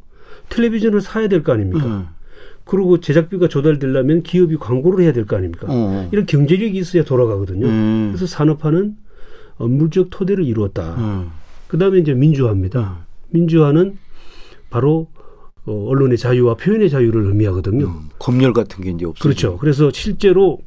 텔레비전을 0.50 1.00
사야 1.00 1.28
될 1.28 1.42
거 1.42 1.52
아닙니까? 1.52 1.84
네. 1.86 2.04
그리고 2.66 2.98
제작비가 3.00 3.46
조달되려면 3.48 4.22
기업이 4.22 4.56
광고를 4.56 5.04
해야 5.04 5.12
될 5.12 5.26
거 5.26 5.36
아닙니까? 5.36 5.66
어. 5.68 6.08
이런 6.12 6.24
경제력이 6.26 6.78
있어야 6.78 7.04
돌아가거든요. 7.04 7.66
음. 7.66 8.08
그래서 8.12 8.26
산업화는 8.26 8.96
어, 9.58 9.68
물적 9.68 10.08
토대를 10.10 10.44
이루었다. 10.44 10.94
음. 10.96 11.30
그 11.74 11.78
다음에 11.78 11.98
이제 11.98 12.14
민주화입니다. 12.14 13.04
민주화는 13.30 13.98
바로 14.70 15.08
어, 15.66 15.86
언론의 15.88 16.18
자유와 16.18 16.54
표현의 16.54 16.88
자유를 16.88 17.24
의미하거든요. 17.26 17.86
음. 17.86 18.10
검열 18.20 18.52
같은 18.52 18.84
게 18.84 18.90
이제 18.90 19.04
없어지고. 19.04 19.22
그렇죠. 19.24 19.58
그래서 19.58 19.90
실제로 19.92 20.60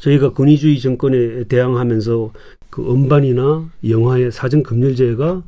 저희가 0.00 0.34
권위주의 0.34 0.78
정권에 0.80 1.44
대항하면서 1.44 2.30
그 2.68 2.92
음반이나 2.92 3.70
영화의 3.88 4.32
사전 4.32 4.62
검열제가 4.62 5.42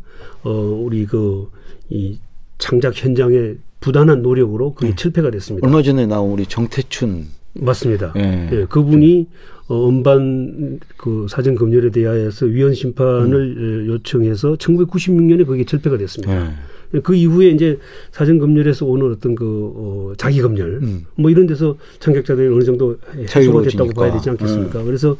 어 0.44 0.50
우리 0.50 1.04
그 1.04 1.50
이 1.90 2.18
창작 2.56 2.94
현장의 2.96 3.58
부단한 3.80 4.22
노력으로 4.22 4.72
그게 4.72 4.88
네. 4.88 4.94
철폐가 4.96 5.30
됐습니다. 5.30 5.66
얼마 5.66 5.82
전에 5.82 6.06
나온 6.06 6.30
우리 6.30 6.46
정태춘. 6.46 7.26
맞습니다. 7.52 8.14
예. 8.16 8.48
예, 8.50 8.64
그분이 8.64 9.26
어, 9.68 9.88
음반 9.88 10.78
그 10.96 11.26
사전 11.28 11.54
검열에 11.54 11.90
대하여서 11.90 12.46
위헌 12.46 12.74
심판을 12.74 13.34
음. 13.56 13.84
예, 13.86 13.92
요청해서 13.92 14.54
1996년에 14.56 15.46
그게 15.46 15.64
철폐가 15.64 15.96
됐습니다. 15.96 16.46
예. 16.94 17.00
그 17.00 17.14
이후에 17.14 17.48
이제 17.48 17.78
사전 18.12 18.38
검열에서 18.38 18.86
오는 18.86 19.10
어떤 19.10 19.34
그 19.34 19.72
어, 19.74 20.12
자기 20.16 20.40
검열 20.40 20.78
음. 20.82 21.04
뭐 21.16 21.30
이런 21.30 21.46
데서 21.46 21.76
창작자들이 21.98 22.46
어느 22.48 22.62
정도 22.62 22.98
해소가. 23.16 23.62
됐다고 23.62 23.90
봐야 23.94 24.12
되지 24.12 24.30
않겠습니까? 24.30 24.80
음. 24.80 24.84
그래서 24.84 25.16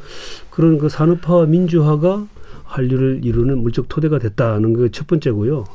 그런 0.51 0.77
그 0.77 0.87
산업화와 0.89 1.47
민주화가 1.47 2.27
한류를 2.63 3.21
이루는 3.23 3.57
물적 3.59 3.89
토대가 3.89 4.19
됐다는 4.19 4.75
게 4.77 4.89
첫 4.91 5.07
번째고요. 5.07 5.65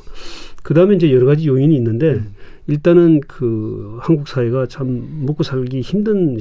그 0.63 0.73
다음에 0.73 0.95
이제 0.95 1.11
여러 1.11 1.25
가지 1.25 1.47
요인이 1.47 1.75
있는데 1.75 2.13
음. 2.13 2.33
일단은 2.67 3.21
그 3.27 3.97
한국 4.01 4.27
사회가 4.27 4.67
참 4.67 5.23
먹고 5.25 5.43
살기 5.43 5.81
힘든 5.81 6.39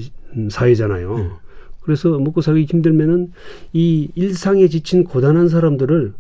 사회잖아요. 0.49 1.39
네. 1.81 1.85
그래서 1.85 2.19
먹고 2.19 2.41
살기 2.41 2.67
힘들면은 2.71 3.33
이 3.73 4.09
일상에 4.15 4.69
지친 4.69 5.05
고단한 5.05 5.49
사람들을 5.49 6.13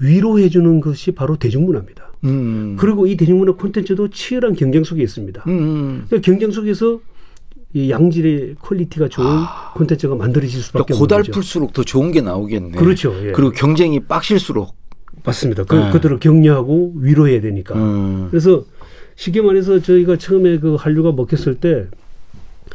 위로해 0.00 0.48
주는 0.48 0.80
것이 0.80 1.12
바로 1.12 1.36
대중문화입니다. 1.36 2.12
음. 2.24 2.76
그리고 2.78 3.06
이 3.06 3.16
대중문화 3.16 3.52
콘텐츠도 3.54 4.08
치열한 4.10 4.54
경쟁 4.54 4.84
속에 4.84 5.02
있습니다. 5.02 5.44
음. 5.46 6.04
그러니까 6.08 6.20
경쟁 6.24 6.50
속에서 6.50 7.00
이 7.74 7.90
양질의 7.90 8.56
quality가 8.60 9.08
좋은 9.08 9.26
콘텐츠가 9.74 10.14
만들어질 10.14 10.60
수밖에 10.62 10.94
그러니까 10.94 11.04
없는 11.04 11.16
거죠. 11.18 11.32
고달플수록 11.32 11.72
더 11.72 11.82
좋은 11.82 12.12
게 12.12 12.20
나오겠네. 12.20 12.78
그렇죠. 12.78 13.14
예. 13.26 13.32
그리고 13.32 13.50
경쟁이 13.50 14.00
빡실수록. 14.00 14.74
맞습니다. 15.24 15.64
그, 15.64 15.74
네. 15.74 15.90
그들을 15.90 16.18
격려하고 16.18 16.94
위로해야 16.96 17.40
되니까. 17.40 17.74
음. 17.74 18.28
그래서 18.30 18.64
쉽게 19.16 19.42
말해서 19.42 19.80
저희가 19.80 20.16
처음에 20.16 20.58
그 20.60 20.76
한류가 20.76 21.12
먹혔을 21.12 21.56
때 21.56 21.86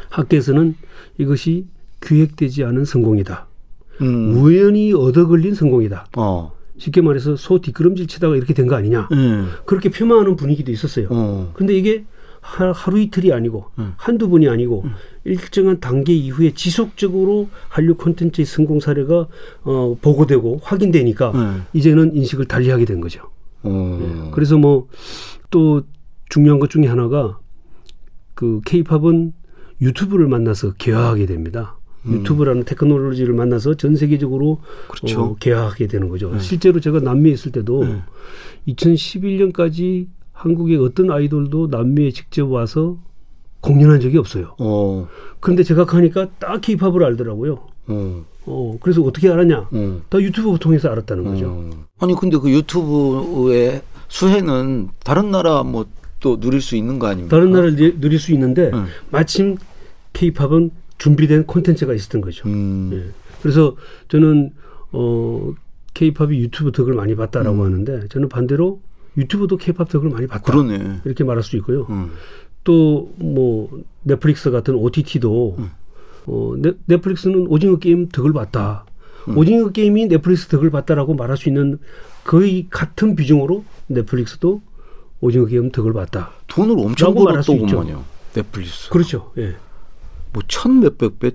학계에서는 0.10 0.76
이것이 1.18 1.66
기획되지 2.06 2.64
않은 2.66 2.86
성공이다. 2.86 3.48
음. 4.02 4.36
우연히 4.38 4.94
얻어 4.94 5.28
걸린 5.28 5.54
성공이다. 5.56 6.08
어. 6.18 6.52
쉽게 6.78 7.02
말해서 7.02 7.36
소 7.36 7.60
뒷걸음질 7.62 8.08
치다가 8.08 8.36
이렇게 8.36 8.54
된 8.54 8.68
거 8.68 8.76
아니냐. 8.76 9.08
음. 9.12 9.50
그렇게 9.66 9.90
표방하는 9.90 10.36
분위기도 10.36 10.72
있었어요. 10.72 11.08
어. 11.12 11.52
근데 11.56 11.76
이게 11.78 12.04
하- 12.42 12.72
하루 12.74 13.00
이틀이 13.00 13.32
아니고 13.32 13.66
음. 13.80 13.94
한두 13.96 14.28
번이 14.30 14.50
아니고 14.50 14.84
일정한 15.24 15.80
단계 15.80 16.14
이후에 16.14 16.52
지속적으로 16.54 17.48
한류 17.70 17.96
콘텐츠의 17.96 18.46
성공 18.46 18.80
사례가 18.82 19.28
어, 19.64 19.96
보고되고 20.02 20.60
확인되니까 20.62 21.32
음. 21.32 21.66
이제는 21.74 22.16
인식을 22.16 22.46
달리하게 22.46 22.84
된 22.86 23.00
거죠. 23.00 23.22
어. 23.64 24.00
예. 24.02 24.32
그래서 24.32 24.58
뭐 24.58 24.88
또 25.52 25.84
중요한 26.30 26.60
것 26.60 26.72
중에 26.72 26.88
하나가 26.88 27.38
그 28.34 28.60
케이팝은 28.66 29.34
유튜브를 29.82 30.28
만나서 30.28 30.74
개화하게 30.74 31.28
됩니다. 31.28 31.78
유튜브라는 32.08 32.66
테크놀로지를 32.66 33.34
만나서 33.34 33.76
전 33.76 33.96
세계적으로 33.96 34.60
그렇죠. 34.90 35.22
어, 35.22 35.36
개화하게 35.40 35.88
되는 35.88 36.10
거죠. 36.10 36.38
실제로 36.40 36.80
제가 36.80 37.00
남미에 37.00 37.32
있을 37.34 37.52
때도 37.52 37.86
2011년까지 38.68 40.08
한국의 40.32 40.78
어떤 40.78 41.12
아이돌도 41.12 41.68
남미에 41.68 42.12
직접 42.12 42.50
와서 42.52 42.98
공연한 43.62 44.00
적이 44.02 44.18
없어요. 44.18 44.56
어. 44.60 45.08
그런데 45.40 45.64
제가 45.64 45.86
가니까 45.86 46.28
딱 46.40 46.60
케이팝을 46.62 47.04
알더라고요. 47.04 47.60
어. 47.88 48.26
어, 48.46 48.78
그래서 48.82 49.02
어떻게 49.04 49.30
알았냐? 49.30 49.70
어. 49.72 50.02
다 50.10 50.20
유튜브 50.20 50.58
통해서 50.60 50.90
알았다는 50.90 51.24
거죠. 51.24 51.46
어. 51.48 51.70
아니 52.00 52.14
근데 52.16 52.38
그 52.38 52.50
유튜브의 52.52 53.82
수혜는 54.10 54.90
다른 55.04 55.32
나라 55.32 55.64
뭐 55.64 55.86
또 56.20 56.40
누릴 56.40 56.62
수 56.62 56.78
있는 56.78 57.00
거 57.00 57.08
아닙니까? 57.08 57.36
다른 57.36 57.52
나라를 57.52 57.76
느- 57.76 58.00
누릴 58.00 58.18
수 58.18 58.32
있는데 58.32 58.72
음. 58.74 58.86
마침 59.12 59.58
케이팝은 60.14 60.72
준비된 60.98 61.46
콘텐츠가 61.46 61.94
있었던 61.94 62.22
거죠. 62.22 62.48
음. 62.48 62.92
예. 62.94 63.12
그래서 63.42 63.76
저는 64.08 64.52
어 64.92 65.54
케이팝이 65.94 66.38
유튜브 66.40 66.72
덕을 66.72 66.94
많이 66.94 67.16
봤다라고 67.16 67.64
하는데 67.66 68.08
저는 68.10 68.30
반대로 68.30 68.82
유튜브도 69.18 69.58
케이팝 69.58 69.90
덕을 69.90 70.10
많이 70.10 70.28
봤다. 70.28 70.52
음. 70.54 70.68
그러네. 70.68 71.02
이렇게 71.06 71.24
말할 71.24 71.44
수 71.44 71.56
있고요. 71.58 71.86
음. 71.90 72.12
또뭐 72.64 73.82
넷플릭스 74.04 74.50
같은 74.52 74.76
OTT도 74.76 75.56
음. 75.60 75.72
어 76.26 76.54
넷, 76.58 76.78
넷플릭스는 76.86 77.48
오징어 77.48 77.78
게임 77.78 78.08
덕을 78.10 78.34
봤다. 78.34 78.86
음. 79.28 79.38
오징어 79.38 79.70
게임이 79.70 80.08
넷플릭스 80.08 80.48
덕을 80.48 80.70
봤다라고 80.72 81.16
말할 81.16 81.38
수 81.38 81.50
있는 81.50 81.80
거의 82.24 82.68
같은 82.70 83.16
비중으로 83.16 83.66
넷플릭스도 83.88 84.62
오징어 85.22 85.46
게임 85.46 85.72
덕을 85.72 85.94
봤다. 85.94 86.32
돈을 86.48 86.76
엄청 86.80 87.14
수 87.14 87.24
벌었더구만요. 87.24 88.04
넷플릭스. 88.34 88.90
그렇죠. 88.90 89.32
예. 89.38 89.56
뭐 90.34 90.44
천 90.48 90.80
몇백 90.82 91.20
배 91.20 91.32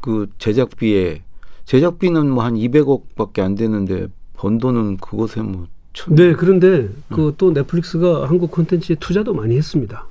그 0.00 0.26
제작비에 0.38 1.22
제작비는 1.64 2.30
뭐 2.30 2.44
한 2.44 2.54
200억밖에 2.54 3.40
안 3.40 3.54
되는데 3.54 4.08
번 4.34 4.58
돈은 4.58 4.98
그것에 4.98 5.42
뭐 5.42 5.66
천. 5.92 6.14
네, 6.14 6.32
그런데 6.32 6.88
그또 7.12 7.50
넷플릭스가 7.52 8.28
한국 8.28 8.50
콘텐츠에 8.52 8.96
투자도 9.00 9.34
많이 9.34 9.56
했습니다. 9.56 10.06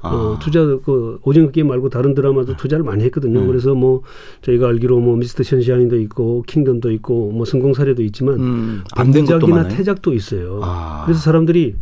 아. 0.00 0.08
어, 0.08 0.38
투자 0.40 0.60
그 0.64 1.18
오징어 1.22 1.50
게임 1.50 1.68
말고 1.68 1.88
다른 1.88 2.14
드라마도 2.14 2.56
투자를 2.56 2.84
많이 2.84 3.04
했거든요. 3.04 3.40
음. 3.40 3.46
그래서 3.46 3.74
뭐 3.74 4.02
저희가 4.42 4.68
알기로 4.68 5.00
뭐 5.00 5.16
미스터 5.16 5.42
션샤인도 5.42 5.98
있고 6.00 6.42
킹덤도 6.46 6.90
있고 6.92 7.32
뭐 7.32 7.44
성공 7.44 7.74
사례도 7.74 8.02
있지만 8.04 8.40
음, 8.40 8.84
반작이나. 8.94 9.68
태작도 9.68 10.12
있어요. 10.14 10.60
아. 10.62 11.02
그래서 11.04 11.20
사람들이 11.20 11.76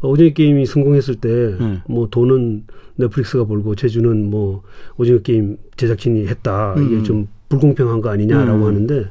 어, 0.00 0.08
오징어 0.08 0.30
게임이 0.30 0.66
성공했을 0.66 1.16
때 1.16 1.28
음. 1.28 1.80
뭐 1.88 2.08
돈은 2.08 2.64
넷플릭스가 2.96 3.44
벌고 3.46 3.74
제주는 3.74 4.30
뭐 4.30 4.62
오징어 4.96 5.18
게임 5.18 5.56
제작진이 5.76 6.26
했다. 6.26 6.74
이게 6.76 6.96
음. 6.96 7.04
좀 7.04 7.28
불공평한 7.48 8.00
거 8.00 8.10
아니냐라고 8.10 8.62
음. 8.62 8.66
하는데 8.66 9.08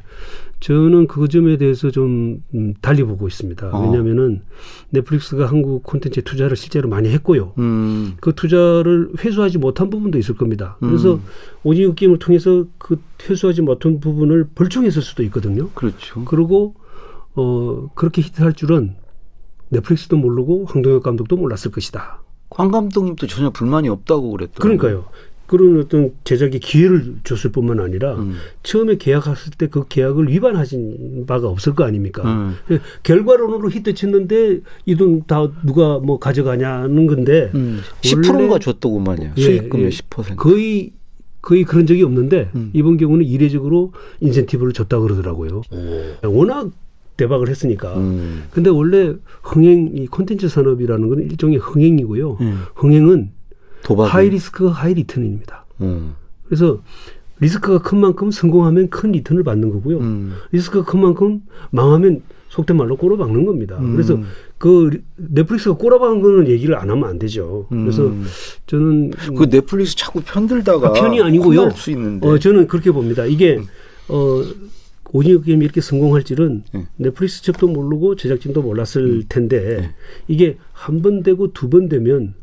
저는 0.60 1.08
그 1.08 1.28
점에 1.30 1.58
대해서 1.58 1.90
좀 1.90 2.44
음, 2.54 2.74
달리 2.82 3.04
보고 3.04 3.28
있습니다. 3.28 3.70
어. 3.70 3.82
왜냐하면은 3.82 4.42
넷플릭스가 4.90 5.46
한국 5.46 5.84
콘텐츠에 5.84 6.24
투자를 6.24 6.58
실제로 6.58 6.90
많이 6.90 7.10
했고요. 7.10 7.54
음. 7.58 8.14
그 8.20 8.34
투자를 8.36 9.10
회수하지 9.24 9.58
못한 9.58 9.90
부분도 9.90 10.18
있을 10.18 10.36
겁니다. 10.36 10.78
그래서 10.80 11.16
음. 11.16 11.22
오징어 11.64 11.94
게임을 11.94 12.20
통해서 12.20 12.66
그 12.78 13.00
회수하지 13.30 13.62
못한 13.62 14.00
부분을 14.00 14.50
벌충했을 14.54 15.02
수도 15.02 15.24
있거든요. 15.24 15.70
그렇죠. 15.70 16.26
그리고 16.26 16.76
어 17.36 17.90
그렇게 17.96 18.22
히트할 18.22 18.54
줄은 18.54 18.96
넷플릭스도 19.70 20.18
모르고 20.18 20.66
황동혁 20.66 21.04
감독도 21.04 21.38
몰랐을 21.38 21.72
것이다. 21.72 22.22
황 22.52 22.72
감독님도 22.72 23.28
전혀 23.28 23.52
불만이 23.52 23.88
없다고 23.90 24.32
그랬더라고요. 24.32 24.78
그러니까요. 24.78 25.06
그런 25.50 25.80
어떤 25.80 26.12
제작에 26.24 26.60
기회를 26.60 27.16
줬을 27.24 27.52
뿐만 27.52 27.80
아니라 27.80 28.16
음. 28.16 28.36
처음에 28.62 28.98
계약했을 28.98 29.54
때 29.58 29.66
그 29.68 29.88
계약을 29.90 30.30
위반하신 30.30 31.26
바가 31.28 31.48
없을 31.48 31.74
거 31.74 31.84
아닙니까? 31.84 32.22
음. 32.24 32.56
예, 32.72 32.80
결과론으로 33.04 33.70
히트 33.72 33.94
쳤는데 33.96 34.60
이 34.86 34.96
돈 34.96 35.24
다 35.26 35.48
누가 35.66 35.98
뭐 36.00 36.20
가져가냐는 36.20 37.08
건데 37.08 37.50
음. 37.56 37.80
원래- 38.14 38.28
10%가 38.48 38.60
줬더구만요. 38.60 39.32
예, 39.38 39.42
수익금의 39.42 39.86
예. 39.88 39.90
10%. 39.90 40.36
거의 40.38 40.92
거의 41.42 41.64
그런 41.64 41.88
적이 41.88 42.04
없는데 42.04 42.50
음. 42.54 42.70
이번 42.74 42.98
경우는 42.98 43.26
이례적으로 43.26 43.94
인센티브를 44.20 44.74
줬다 44.74 45.00
그러더라고요. 45.00 45.62
워낙 46.26 46.70
대박을 47.18 47.50
했으니까. 47.50 47.98
음. 47.98 48.44
근데 48.52 48.70
원래 48.70 49.14
흥행 49.42 49.90
이 49.96 50.06
콘텐츠 50.08 50.48
산업이라는 50.48 51.10
건 51.10 51.20
일종의 51.22 51.58
흥행이고요. 51.58 52.38
음. 52.42 52.62
흥행은 52.76 53.32
도박. 53.84 54.06
high 54.14 54.30
risk 54.30 54.68
high 54.68 54.94
return입니다. 54.94 55.66
음. 55.82 56.14
그래서 56.46 56.82
risk가 57.40 57.82
큰 57.82 58.00
만큼 58.00 58.32
성공하면 58.32 58.90
큰 58.90 59.12
return을 59.14 59.44
받는 59.44 59.72
거고요. 59.72 60.00
음. 60.00 60.34
risk가 60.52 60.90
큰 60.90 61.00
만큼 61.02 61.42
망하면 61.72 62.22
속된 62.50 62.76
말로 62.76 62.98
꼬라박는 62.98 63.46
겁니다. 63.46 63.78
음. 63.80 63.94
그래서 63.94 64.20
그 64.58 64.90
리- 64.92 65.02
넷플릭스가 65.16 65.78
꼬라박은 65.78 66.22
거는 66.22 66.48
얘기를 66.48 66.76
안 66.76 66.90
하면 66.90 67.08
안 67.08 67.20
되죠. 67.20 67.68
그래서 67.70 68.08
음. 68.08 68.26
저는 68.68 69.12
그 69.38 69.48
넷플릭스 69.50 69.96
자꾸 69.96 70.22
편들다가 70.26 70.90
아, 70.90 70.94
편이 70.94 71.22
아니고요. 71.22 71.60
혼날 71.60 71.72
수 71.78 71.92
있는데. 71.92 72.28
어, 72.28 72.38
저는 72.40 72.68
그렇게 72.68 72.92
봅니다. 72.92 73.26
이게 73.26 73.60
어 74.10 74.44
오징어 75.14 75.42
게임이 75.42 75.64
이렇게 75.64 75.80
성공할 75.82 76.24
줄은 76.24 76.64
음. 76.76 76.86
넷플릭스 76.98 77.42
측도 77.44 77.68
모르고 77.68 78.16
제작진도 78.16 78.62
몰랐을 78.64 78.98
음. 79.06 79.24
텐데 79.30 79.94
이게 80.28 80.58
한 80.74 81.02
번 81.02 81.24
되고 81.24 81.54
두 81.54 81.70
번 81.70 81.88
되면 81.88 82.34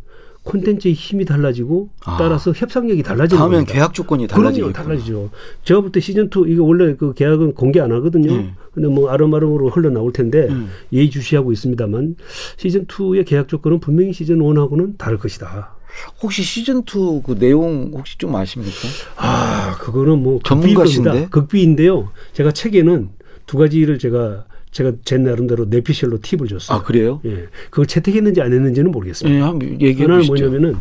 콘텐츠의 0.47 0.95
힘이 0.95 1.25
달라지고 1.25 1.91
아. 2.05 2.17
따라서 2.17 2.53
협상력이 2.53 3.03
달라지는 3.03 3.39
다음엔 3.39 3.59
겁니다. 3.59 3.73
계약 3.75 3.93
조건이 3.93 4.27
달라지겠구나. 4.27 4.73
달라지죠. 4.73 5.31
제가 5.65 5.81
볼때 5.83 6.01
시즌 6.01 6.31
2 6.35 6.45
이게 6.51 6.61
원래 6.61 6.95
그 6.97 7.13
계약은 7.13 7.55
공개 7.55 7.81
안 7.81 7.93
하거든요. 7.93 8.33
음. 8.33 8.55
근데 8.73 8.89
뭐 8.89 9.11
아름아름으로 9.11 9.69
흘러 9.71 9.91
나올 9.91 10.13
텐데 10.13 10.47
음. 10.49 10.71
예의주시하고 10.93 11.53
있습니다만 11.53 12.17
시즌 12.57 12.87
2의 12.87 13.27
계약 13.27 13.49
조건은 13.49 13.81
분명히 13.81 14.13
시즌 14.13 14.39
1하고는 14.39 14.97
다를 14.97 15.19
것이다. 15.19 15.75
혹시 16.23 16.43
시즌 16.43 16.79
2 16.81 17.23
그 17.25 17.39
내용 17.39 17.91
혹시 17.95 18.17
좀 18.19 18.35
아십니까? 18.37 18.77
아, 19.17 19.77
그거는 19.81 20.23
뭐 20.23 20.41
전문가신데? 20.45 21.29
극비인데요. 21.31 22.11
제가 22.35 22.53
책에는 22.53 23.09
두 23.47 23.57
가지를 23.59 23.99
제가 23.99 24.45
제가 24.71 24.93
제 25.05 25.17
나름대로 25.17 25.65
내피셜로 25.67 26.19
팁을 26.21 26.49
줬어요. 26.49 26.79
아 26.79 26.83
그래요? 26.83 27.21
예, 27.25 27.47
그걸 27.71 27.87
채택했는지 27.87 28.41
안 28.43 28.53
했는지는 28.53 28.91
모르겠습니다. 28.91 29.39
예, 29.39 29.43
한번 29.43 29.81
얘기해 29.81 30.07
보시죠. 30.07 30.33
뭐냐면은 30.33 30.77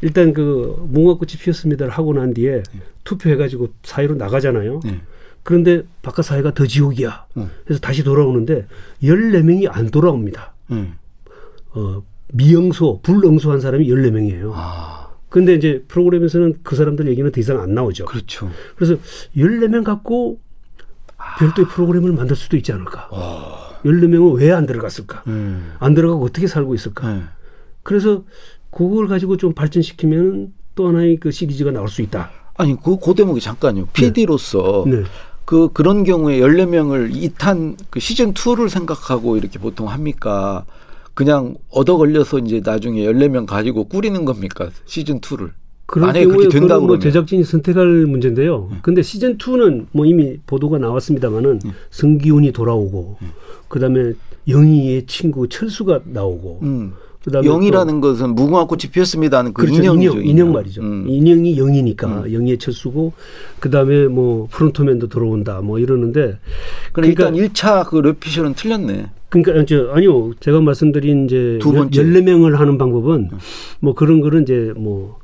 일단 0.00 0.32
그 0.32 0.76
무궁화꽃이 0.88 1.32
피었습니다를 1.40 1.92
하고 1.92 2.12
난 2.12 2.34
뒤에 2.34 2.62
네. 2.62 2.80
투표해가지고 3.04 3.68
사회로 3.84 4.16
나가잖아요. 4.16 4.80
예. 4.86 5.00
그런데 5.44 5.82
바깥 6.02 6.24
사회가 6.24 6.54
더 6.54 6.66
지옥이야. 6.66 7.26
음. 7.36 7.50
그래서 7.64 7.80
다시 7.80 8.04
돌아오는데 8.04 8.66
14명이 9.02 9.68
안 9.70 9.90
돌아옵니다. 9.90 10.54
예. 10.72 10.88
어, 11.74 12.02
미영소, 12.32 13.00
불응소한 13.02 13.60
사람이 13.60 13.86
14명이에요. 13.88 14.52
아 14.54 15.10
근데 15.28 15.54
이제 15.54 15.82
프로그램에서는 15.88 16.58
그 16.62 16.76
사람들 16.76 17.08
얘기는 17.08 17.30
더 17.30 17.40
이상 17.40 17.60
안 17.60 17.74
나오죠. 17.74 18.04
그렇죠. 18.04 18.50
그래서 18.76 18.96
14명 19.36 19.84
갖고 19.84 20.38
별도의 21.38 21.68
프로그램을 21.68 22.12
만들 22.12 22.36
수도 22.36 22.56
있지 22.56 22.72
않을까. 22.72 23.08
14명은 23.84 24.36
왜 24.38 24.52
안 24.52 24.66
들어갔을까? 24.66 25.22
예. 25.28 25.56
안 25.78 25.94
들어가고 25.94 26.24
어떻게 26.24 26.46
살고 26.46 26.74
있을까? 26.74 27.16
예. 27.16 27.22
그래서 27.82 28.22
그걸 28.70 29.08
가지고 29.08 29.36
좀 29.36 29.52
발전시키면 29.54 30.52
또 30.74 30.88
하나의 30.88 31.16
그 31.16 31.30
시리즈가 31.30 31.70
나올 31.70 31.88
수 31.88 32.00
있다. 32.02 32.30
아니 32.56 32.76
그, 32.80 32.98
그 32.98 33.14
대목이 33.14 33.40
잠깐요. 33.40 33.86
PD로서 33.92 34.84
네. 34.86 35.02
그 35.44 35.68
그런 35.72 36.04
경우에 36.04 36.38
14명을 36.38 37.12
2탄 37.12 37.76
그 37.90 37.98
시즌 37.98 38.32
2를 38.34 38.68
생각하고 38.68 39.36
이렇게 39.36 39.58
보통 39.58 39.88
합니까? 39.88 40.64
그냥 41.14 41.56
얻어 41.68 41.96
걸려서 41.98 42.38
이제 42.38 42.62
나중에 42.64 43.02
14명 43.02 43.44
가지고 43.46 43.84
꾸리는 43.84 44.24
겁니까? 44.24 44.70
시즌 44.86 45.20
2를. 45.20 45.50
만약에 46.00 46.26
그렇게 46.26 46.48
된다 46.48 46.74
그건 46.74 46.86
뭐. 46.86 46.98
네. 46.98 47.02
제작진이 47.02 47.44
선택할 47.44 48.06
문제인데요. 48.06 48.70
근데 48.82 49.02
시즌 49.02 49.36
2는 49.38 49.86
뭐 49.92 50.06
이미 50.06 50.38
보도가 50.46 50.78
나왔습니다만은 50.78 51.60
네. 51.64 51.70
성기훈이 51.90 52.52
돌아오고 52.52 53.16
그다음에 53.68 54.12
영희의 54.48 55.06
친구 55.06 55.48
철수가 55.48 56.00
나오고 56.04 56.60
음. 56.62 56.92
그다음에 57.24 57.46
영이라는 57.46 58.00
것은 58.00 58.34
무궁화꽃이 58.34 58.90
피었습니다는 58.92 59.52
그 59.52 59.62
그렇죠. 59.62 59.80
인형이죠. 59.80 60.12
인형, 60.12 60.26
인형 60.26 60.52
말이죠. 60.52 60.82
음. 60.82 61.06
인형이 61.08 61.56
영이니까 61.56 62.32
영희의 62.32 62.58
철수고 62.58 63.12
그다음에 63.60 64.08
뭐 64.08 64.48
프론토맨도 64.50 65.08
들어온다 65.08 65.60
뭐 65.60 65.78
이러는데 65.78 66.38
그러니까 66.92 67.28
일단 67.28 67.34
1차 67.34 67.86
그 67.86 68.02
랩피셜은 68.02 68.56
틀렸네. 68.56 69.10
그러니까 69.28 69.64
저 69.64 69.92
아니요. 69.92 70.32
제가 70.40 70.60
말씀드린 70.60 71.26
이제 71.26 71.58
두 71.62 71.72
번째. 71.72 72.02
14명을 72.02 72.56
하는 72.56 72.76
방법은 72.76 73.30
뭐 73.80 73.94
그런 73.94 74.20
거는 74.20 74.42
이제 74.42 74.72
뭐 74.76 75.21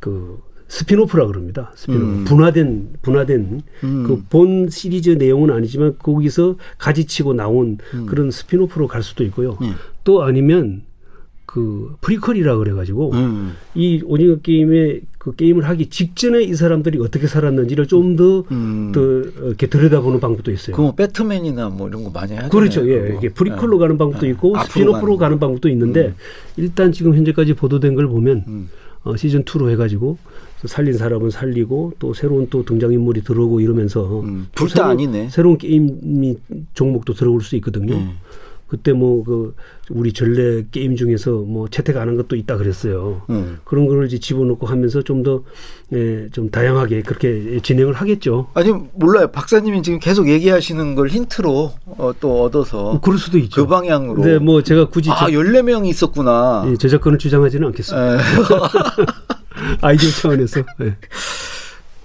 그 0.00 0.38
spin-off라 0.68 1.26
그럽니다. 1.26 1.72
스피노프. 1.74 2.04
음. 2.04 2.24
분화된 2.24 2.88
분화된 3.02 3.62
음. 3.84 4.04
그 4.06 4.37
본 4.37 4.68
시리즈 4.70 5.10
내용은 5.10 5.50
아니지만 5.50 5.96
거기서 5.98 6.56
가지치고 6.78 7.34
나온 7.34 7.78
그런 8.06 8.30
spin-off로 8.30 8.86
갈 8.86 9.02
수도 9.02 9.24
있고요. 9.24 9.58
음. 9.62 9.74
또 10.04 10.22
아니면 10.22 10.82
그 11.44 11.96
prequel이라 12.00 12.58
그래 12.58 12.72
가지고 12.72 13.10
음. 13.12 13.54
이 13.74 14.00
오징어 14.06 14.36
게임의 14.36 15.00
그 15.18 15.34
게임을 15.34 15.68
하기 15.68 15.90
직전에 15.90 16.44
이 16.44 16.54
사람들이 16.54 17.00
어떻게 17.00 17.26
살았는지를 17.26 17.88
좀더 17.88 18.44
음. 18.52 18.92
더 18.94 19.00
이렇게 19.48 19.66
들여다보는 19.66 20.20
방법도 20.20 20.52
있어요. 20.52 20.76
그뭐 20.76 20.94
배트맨이나 20.94 21.70
뭐 21.70 21.88
이런 21.88 22.04
거 22.04 22.10
많이 22.10 22.34
하잖아요. 22.34 22.50
그렇죠. 22.50 22.88
예. 22.88 23.00
그거. 23.00 23.18
이게 23.18 23.28
prequel로 23.30 23.76
예. 23.76 23.80
가는 23.80 23.98
방법도 23.98 24.26
예. 24.28 24.30
있고 24.30 24.56
spin-off로 24.62 25.16
가는 25.16 25.18
가는 25.18 25.40
방법도 25.40 25.68
있는데 25.70 26.14
일단 26.56 26.92
지금 26.92 27.16
현재까지 27.16 27.54
보도된 27.54 27.96
걸 27.96 28.06
보면 28.06 28.44
음. 28.46 28.68
어, 29.02 29.16
시즌 29.16 29.44
2로 29.44 29.70
해가지고 29.70 30.18
살린 30.66 30.94
사람은 30.94 31.30
살리고 31.30 31.94
또 31.98 32.12
새로운 32.12 32.48
또 32.50 32.64
등장 32.64 32.92
인물이 32.92 33.22
들어오고 33.22 33.60
이러면서 33.60 34.20
음. 34.20 34.48
또 34.54 34.66
둘다 34.66 34.88
아니네. 34.88 35.30
새로운 35.30 35.56
게임이 35.56 36.36
종목도 36.74 37.14
들어올 37.14 37.40
수 37.40 37.56
있거든요. 37.56 37.94
음. 37.94 38.12
그때 38.70 38.92
뭐 38.92 39.24
그 39.24 39.54
우리 39.90 40.12
전래 40.12 40.62
게임 40.70 40.94
중에서 40.94 41.32
뭐 41.32 41.66
채택 41.68 41.96
안 41.96 42.06
한 42.08 42.16
것도 42.16 42.36
있다 42.36 42.56
그랬어요. 42.56 43.22
음. 43.28 43.58
그런 43.64 43.86
거를 43.86 44.06
이제 44.06 44.18
집어넣고 44.20 44.66
하면서 44.68 45.02
좀더 45.02 45.42
예, 45.92 46.28
좀 46.30 46.48
다양하게 46.50 47.02
그렇게 47.02 47.58
진행을 47.60 47.94
하겠죠. 47.94 48.46
아니 48.54 48.70
몰라요. 48.94 49.26
박사님이 49.32 49.82
지금 49.82 49.98
계속 49.98 50.28
얘기하시는 50.28 50.94
걸 50.94 51.08
힌트로 51.08 51.72
어, 51.86 52.12
또 52.20 52.44
얻어서 52.44 52.82
뭐 52.92 53.00
그럴 53.00 53.18
수도 53.18 53.36
있죠. 53.38 53.64
그 53.64 53.68
방향으로. 53.68 54.22
근데 54.22 54.38
뭐 54.38 54.62
제가 54.62 54.88
굳이 54.88 55.10
아, 55.10 55.16
저- 55.18 55.26
14명이 55.26 55.88
있었구나. 55.88 56.64
예, 56.68 56.76
저작권을 56.76 57.18
주장하지는 57.18 57.66
않겠습니다. 57.68 58.14
에. 58.14 58.18
아이디어 59.82 60.10
차원에서. 60.10 60.60
예. 60.82 60.96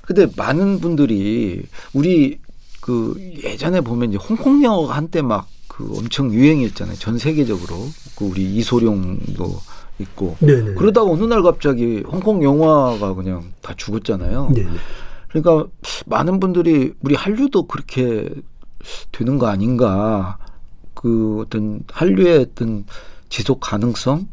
근데 0.01 0.27
많은 0.35 0.79
분들이 0.79 1.63
우리 1.93 2.39
그 2.81 3.15
예전에 3.43 3.81
보면 3.81 4.09
이제 4.09 4.17
홍콩 4.17 4.63
영화가 4.63 4.95
한때 4.95 5.21
막 5.21 5.47
그 5.75 5.91
엄청 5.97 6.31
유행이었잖아요. 6.33 6.95
전 6.97 7.17
세계적으로. 7.17 7.75
그 8.17 8.25
우리 8.25 8.43
이소룡도 8.55 9.59
있고. 9.99 10.37
네네. 10.39 10.75
그러다가 10.75 11.11
어느 11.11 11.23
날 11.25 11.43
갑자기 11.43 12.01
홍콩 12.07 12.41
영화가 12.43 13.13
그냥 13.13 13.51
다 13.61 13.73
죽었잖아요. 13.75 14.51
네네. 14.55 14.69
그러니까 15.29 15.67
많은 16.05 16.39
분들이 16.39 16.93
우리 17.01 17.15
한류도 17.15 17.63
그렇게 17.67 18.29
되는 19.11 19.37
거 19.37 19.47
아닌가. 19.47 20.37
그 20.93 21.41
어떤 21.45 21.81
한류의 21.91 22.39
어떤 22.39 22.85
지속 23.27 23.59
가능성 23.59 24.29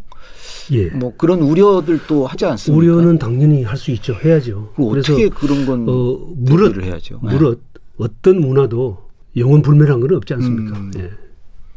예. 0.71 0.87
뭐 0.91 1.13
그런 1.19 1.41
우려들도 1.43 2.25
하지 2.29 2.45
않습니까? 2.47 2.79
우려는 2.79 3.19
당연히 3.19 3.65
할 3.65 3.77
수 3.77 3.91
있죠. 3.91 4.15
해야죠. 4.15 4.73
그 4.77 4.87
어떻게 4.91 5.29
그런 5.29 5.67
건 5.67 5.89
어, 5.89 6.19
무릇 6.37 6.81
해야죠. 6.81 7.19
네. 7.25 7.33
무릇 7.33 7.61
어떤 7.99 8.41
문화도 8.41 8.97
영원 9.37 9.61
불멸한 9.63 9.99
건 9.99 10.15
없지 10.15 10.35
않습니까? 10.35 10.79
음. 10.79 10.93
예. 10.99 11.11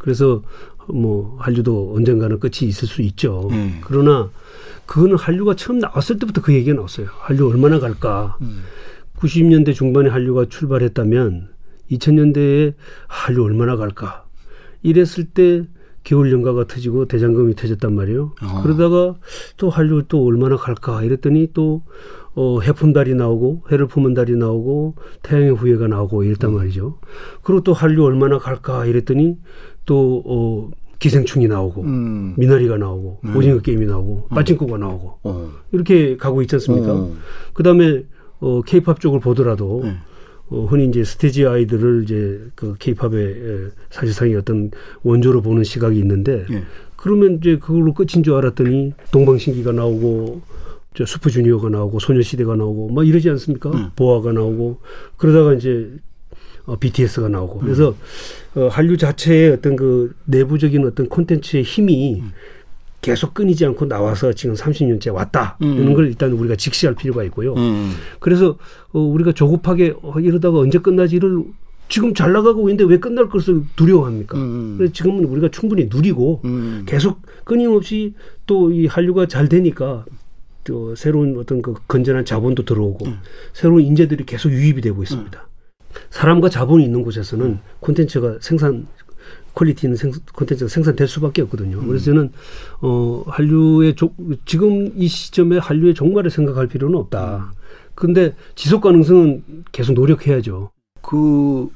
그래서 0.05 0.43
뭐 0.87 1.35
한류도 1.39 1.95
언젠가는 1.95 2.39
끝이 2.39 2.69
있을 2.69 2.87
수 2.87 3.01
있죠. 3.01 3.49
음. 3.51 3.81
그러나 3.83 4.29
그거는 4.85 5.17
한류가 5.17 5.55
처음 5.55 5.79
나왔을 5.79 6.19
때부터 6.19 6.41
그 6.41 6.53
얘기가 6.53 6.75
나왔어요. 6.75 7.07
한류 7.09 7.49
얼마나 7.49 7.79
갈까? 7.79 8.37
음. 8.41 8.61
90년대 9.17 9.73
중반에 9.73 10.09
한류가 10.09 10.45
출발했다면 10.47 11.49
2000년대에 11.89 12.75
한류 13.07 13.43
얼마나 13.45 13.77
갈까? 13.77 14.25
이랬을 14.83 15.25
때 15.33 15.65
겨울 16.03 16.31
연가가 16.31 16.67
터지고 16.67 17.07
대장금이 17.07 17.55
터졌단 17.55 17.95
말이에요. 17.95 18.35
어. 18.43 18.61
그러다가 18.61 19.15
또 19.57 19.71
한류 19.71 20.03
또 20.07 20.23
얼마나 20.23 20.55
갈까? 20.55 21.01
이랬더니 21.01 21.49
또 21.55 21.81
어, 22.35 22.59
해품 22.59 22.93
달이 22.93 23.15
나오고 23.15 23.63
해를 23.71 23.87
품은 23.87 24.13
달이 24.13 24.35
나오고 24.35 24.95
태양의 25.23 25.55
후예가 25.55 25.87
나오고 25.87 26.23
이랬단 26.25 26.53
말이죠. 26.53 26.99
그리고 27.41 27.63
또 27.63 27.73
한류 27.73 28.03
얼마나 28.03 28.37
갈까? 28.37 28.85
이랬더니 28.85 29.37
또 29.85 30.23
어, 30.25 30.71
기생충이 30.99 31.47
나오고 31.47 31.81
음. 31.83 32.33
미나리가 32.37 32.77
나오고 32.77 33.19
음. 33.25 33.35
오징어 33.35 33.59
게임이 33.59 33.85
나오고 33.85 34.29
빠친코가 34.29 34.77
나오고 34.77 35.19
어. 35.23 35.51
이렇게 35.71 36.17
가고 36.17 36.41
있지 36.41 36.55
않습니까? 36.55 36.93
어. 36.93 37.11
그다음에 37.53 38.03
어 38.39 38.61
케이팝 38.61 38.99
쪽을 38.99 39.19
보더라도 39.19 39.81
네. 39.83 39.95
어 40.49 40.65
흔히 40.65 40.87
이제 40.87 41.03
스테지 41.03 41.45
아이들을 41.45 42.03
이제 42.03 42.41
그 42.55 42.75
케이팝의 42.79 43.71
사실상의 43.89 44.35
어떤 44.35 44.71
원조로 45.03 45.41
보는 45.41 45.63
시각이 45.63 45.97
있는데 45.99 46.45
예. 46.51 46.63
그러면 46.95 47.39
이제 47.41 47.57
그걸로 47.57 47.93
끝인 47.93 48.23
줄 48.23 48.33
알았더니 48.35 48.93
동방신기가 49.11 49.71
나오고 49.71 50.41
저 50.95 51.05
슈퍼주니어가 51.05 51.69
나오고 51.69 51.99
소녀시대가 51.99 52.55
나오고 52.55 52.89
막 52.93 53.07
이러지 53.07 53.29
않습니까? 53.31 53.69
음. 53.71 53.89
보아가 53.95 54.31
나오고 54.31 54.79
그러다가 55.17 55.53
이제 55.53 55.91
어, 56.65 56.75
BTS가 56.77 57.29
나오고 57.29 57.59
그래서 57.59 57.95
어, 58.55 58.67
한류 58.67 58.97
자체의 58.97 59.51
어떤 59.51 59.75
그 59.75 60.15
내부적인 60.25 60.85
어떤 60.85 61.07
콘텐츠의 61.09 61.63
힘이 61.63 62.23
계속 63.01 63.35
끊이지 63.35 63.65
않고 63.67 63.87
나와서 63.87 64.33
지금 64.33 64.55
30년째 64.55 65.13
왔다. 65.13 65.57
음. 65.61 65.77
이런 65.77 65.93
걸 65.93 66.07
일단 66.07 66.31
우리가 66.31 66.55
직시할 66.55 66.95
필요가 66.95 67.23
있고요. 67.25 67.53
음. 67.53 67.93
그래서 68.19 68.57
어, 68.93 68.99
우리가 68.99 69.31
조급하게 69.33 69.93
어, 70.01 70.19
이러다가 70.19 70.57
언제 70.59 70.79
끝나지를 70.79 71.43
지금 71.87 72.15
잘 72.15 72.33
나가고 72.33 72.67
있는데 72.69 72.83
왜 72.91 72.99
끝날 72.99 73.29
것을 73.29 73.61
두려워합니까? 73.75 74.37
음. 74.39 74.75
그래서 74.77 74.91
지금은 74.91 75.25
우리가 75.25 75.49
충분히 75.49 75.87
누리고 75.87 76.41
음. 76.45 76.83
계속 76.87 77.21
끊임없이 77.43 78.15
또 78.47 78.71
이 78.71 78.87
한류가 78.87 79.27
잘 79.27 79.49
되니까 79.49 80.03
또 80.63 80.95
새로운 80.95 81.37
어떤 81.37 81.61
그 81.61 81.75
건전한 81.87 82.25
자본도 82.25 82.65
들어오고 82.65 83.05
음. 83.05 83.19
새로운 83.53 83.83
인재들이 83.83 84.25
계속 84.25 84.51
유입이 84.51 84.81
되고 84.81 85.03
있습니다. 85.03 85.47
사람과 86.09 86.49
자본이 86.49 86.83
있는 86.83 87.03
곳에서는 87.03 87.59
콘텐츠가 87.79 88.37
생산 88.41 88.87
quality 89.53 89.87
있는 89.87 89.95
생- 89.97 90.11
콘텐츠가 90.33 90.67
생산될 90.69 91.07
수밖에 91.07 91.41
없거든요. 91.43 91.79
음. 91.79 91.87
그래서 91.87 92.05
저는 92.05 92.31
어 92.81 93.23
한류의 93.27 93.95
조, 93.95 94.11
지금 94.45 94.91
이 94.95 95.07
시점에 95.07 95.57
한류의 95.57 95.93
종말을 95.93 96.29
생각할 96.29 96.67
필요는 96.67 96.97
없다. 96.99 97.53
근데 97.95 98.35
지속 98.55 98.81
가능성은 98.81 99.43
계속 99.71 99.93
노력해야죠. 99.93 100.71
그 101.01 101.69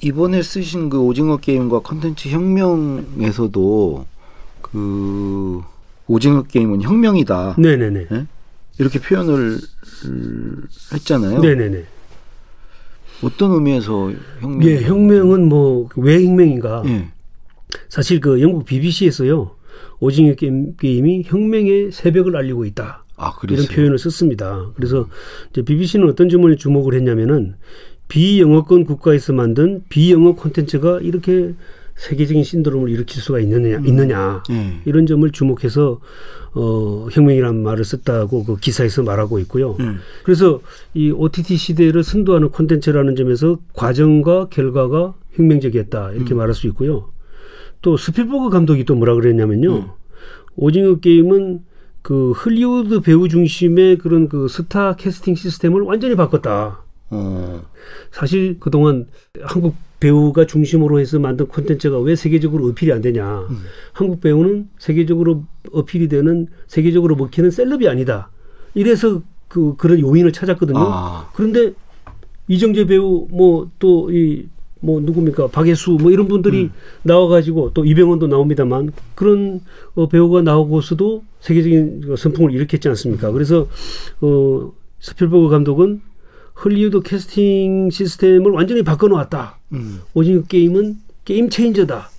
이번에 0.00 0.42
쓰신 0.42 0.88
그 0.88 0.98
오징어 1.00 1.36
게임과 1.36 1.80
컨텐츠 1.80 2.28
혁명에서도 2.30 4.06
그 4.62 5.60
오징어 6.06 6.42
게임은 6.44 6.82
혁명이다 6.82 7.56
네네네. 7.58 8.06
이렇게 8.78 8.98
표현을 9.00 9.58
음, 10.06 10.62
했잖아요. 10.92 11.40
네네네. 11.40 11.84
어떤 13.22 13.52
의미에서 13.52 14.12
혁명? 14.40 14.68
예, 14.68 14.82
혁명은 14.82 15.48
뭐 15.48 15.88
왜 15.96 16.24
혁명인가? 16.24 16.82
예. 16.86 17.08
사실 17.88 18.20
그 18.20 18.40
영국 18.40 18.64
BBC에서요 18.64 19.50
오징어 20.00 20.34
게임, 20.34 20.76
게임이 20.76 21.24
혁명의 21.26 21.90
새벽을 21.92 22.36
알리고 22.36 22.64
있다. 22.64 23.04
아 23.16 23.32
이런. 23.42 23.66
표현을 23.66 23.98
썼습니다. 23.98 24.70
그래서 24.76 25.08
이제 25.50 25.62
BBC는 25.62 26.08
어떤 26.08 26.28
점을 26.28 26.56
주목을 26.56 26.94
했냐면은 26.94 27.56
비영어권 28.06 28.84
국가에서 28.84 29.32
만든 29.32 29.82
비영어 29.88 30.34
콘텐츠가 30.36 31.00
이렇게 31.00 31.54
세계적인 31.98 32.44
신드롬을 32.44 32.90
일으킬 32.90 33.20
수가 33.20 33.40
있느냐, 33.40 33.80
있느냐 33.84 34.42
예. 34.50 34.80
이런 34.84 35.04
점을 35.06 35.28
주목해서 35.30 36.00
어, 36.54 37.08
혁명이라는 37.10 37.62
말을 37.62 37.84
썼다고 37.84 38.44
그 38.44 38.56
기사에서 38.56 39.02
말하고 39.02 39.38
있고요. 39.40 39.76
음. 39.80 39.98
그래서 40.24 40.60
이 40.94 41.10
OTT 41.10 41.56
시대를 41.56 42.02
선도하는 42.04 42.50
콘텐츠라는 42.50 43.16
점에서 43.16 43.58
과정과 43.74 44.48
결과가 44.48 45.14
혁명적이었다 45.32 46.12
이렇게 46.12 46.34
말할 46.34 46.54
수 46.54 46.66
있고요. 46.68 47.10
또 47.82 47.96
스필버그 47.96 48.50
감독이 48.50 48.84
또 48.84 48.94
뭐라 48.94 49.14
그랬냐면요. 49.14 49.94
오징어 50.56 50.96
게임은 50.98 51.64
그 52.02 52.32
헐리우드 52.32 53.00
배우 53.00 53.28
중심의 53.28 53.98
그런 53.98 54.28
그 54.28 54.48
스타 54.48 54.96
캐스팅 54.96 55.34
시스템을 55.34 55.82
완전히 55.82 56.16
바꿨다. 56.16 56.82
어. 57.10 57.62
사실 58.10 58.58
그동안 58.60 59.06
한국 59.42 59.74
배우가 60.00 60.46
중심으로 60.46 61.00
해서 61.00 61.18
만든 61.18 61.46
콘텐츠가 61.46 61.98
왜 61.98 62.14
세계적으로 62.14 62.68
어필이 62.68 62.92
안 62.92 63.00
되냐. 63.00 63.46
한국 63.92 64.20
배우는 64.20 64.68
세계적으로 64.78 65.44
어필이 65.72 66.08
되는 66.08 66.46
세계적으로 66.66 67.16
먹히는 67.16 67.50
셀럽이 67.50 67.88
아니다. 67.88 68.30
이래서 68.74 69.22
그 69.48 69.74
그런 69.76 70.00
요인을 70.00 70.32
찾았거든요. 70.32 70.78
아. 70.78 71.30
그런데 71.34 71.72
이정재 72.48 72.86
배우 72.86 73.26
뭐 73.30 73.70
또 73.78 74.10
이 74.10 74.48
뭐 74.80 75.00
누굽니까 75.00 75.48
박예수 75.48 75.92
뭐 76.00 76.10
이런 76.10 76.28
분들이 76.28 76.70
나와가지고 77.02 77.72
또 77.74 77.84
이병헌도 77.84 78.28
나옵니다만 78.28 78.92
그런 79.14 79.60
어, 79.94 80.08
배우가 80.08 80.42
나오고서도 80.42 81.24
세계적인 81.40 82.00
그 82.02 82.16
선풍을 82.16 82.52
일으켰지 82.52 82.88
않습니까? 82.88 83.32
그래서 83.32 83.66
어 84.20 84.72
스필버그 85.00 85.48
감독은 85.48 86.02
헐리우드 86.64 87.00
캐스팅 87.00 87.90
시스템을 87.90 88.50
완전히 88.50 88.82
바꿔놓았다. 88.82 89.58
음. 89.72 90.00
오징어 90.14 90.42
게임은 90.42 90.98
게임 91.24 91.48
체인저다. 91.48 92.10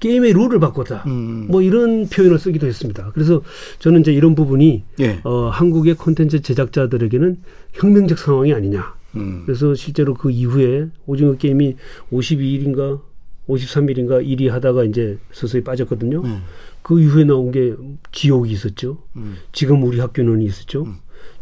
게임의 0.00 0.32
룰을 0.34 0.60
바꿨다. 0.60 1.04
음. 1.06 1.46
뭐 1.48 1.62
이런 1.62 2.08
표현을 2.08 2.38
쓰기도 2.38 2.66
했습니다. 2.66 3.10
그래서 3.14 3.42
저는 3.78 4.02
이제 4.02 4.12
이런 4.12 4.34
부분이 4.34 4.84
예. 5.00 5.20
어, 5.24 5.48
한국의 5.48 5.94
콘텐츠 5.94 6.40
제작자들에게는 6.40 7.38
혁명적 7.72 8.18
상황이 8.18 8.52
아니냐. 8.52 8.94
음. 9.16 9.42
그래서 9.44 9.74
실제로 9.74 10.14
그 10.14 10.30
이후에 10.30 10.88
오징어 11.06 11.34
게임이 11.34 11.76
52일인가 12.12 13.00
53일인가 13.48 14.24
1위 14.24 14.48
하다가 14.48 14.84
이제 14.84 15.18
서서히 15.32 15.64
빠졌거든요. 15.64 16.20
음. 16.22 16.42
그 16.82 17.00
이후에 17.00 17.24
나온 17.24 17.50
게 17.50 17.74
지옥이 18.12 18.52
있었죠. 18.52 18.98
음. 19.16 19.36
지금 19.52 19.82
우리 19.82 19.98
학교는 19.98 20.42
있었죠. 20.42 20.86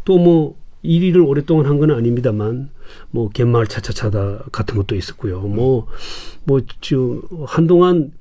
또 0.05 0.17
뭐 0.17 0.55
1위를 0.87 1.27
오랫동안 1.27 1.65
한 1.65 1.77
건 1.79 1.91
아닙니다만 1.91 2.69
뭐 3.11 3.29
갯마을 3.29 3.67
차차차다 3.67 4.45
같은 4.51 4.75
것도 4.77 4.95
있었고요. 4.95 5.41
뭐뭐 5.41 6.61
지금 6.81 7.21
한동안 7.45 8.11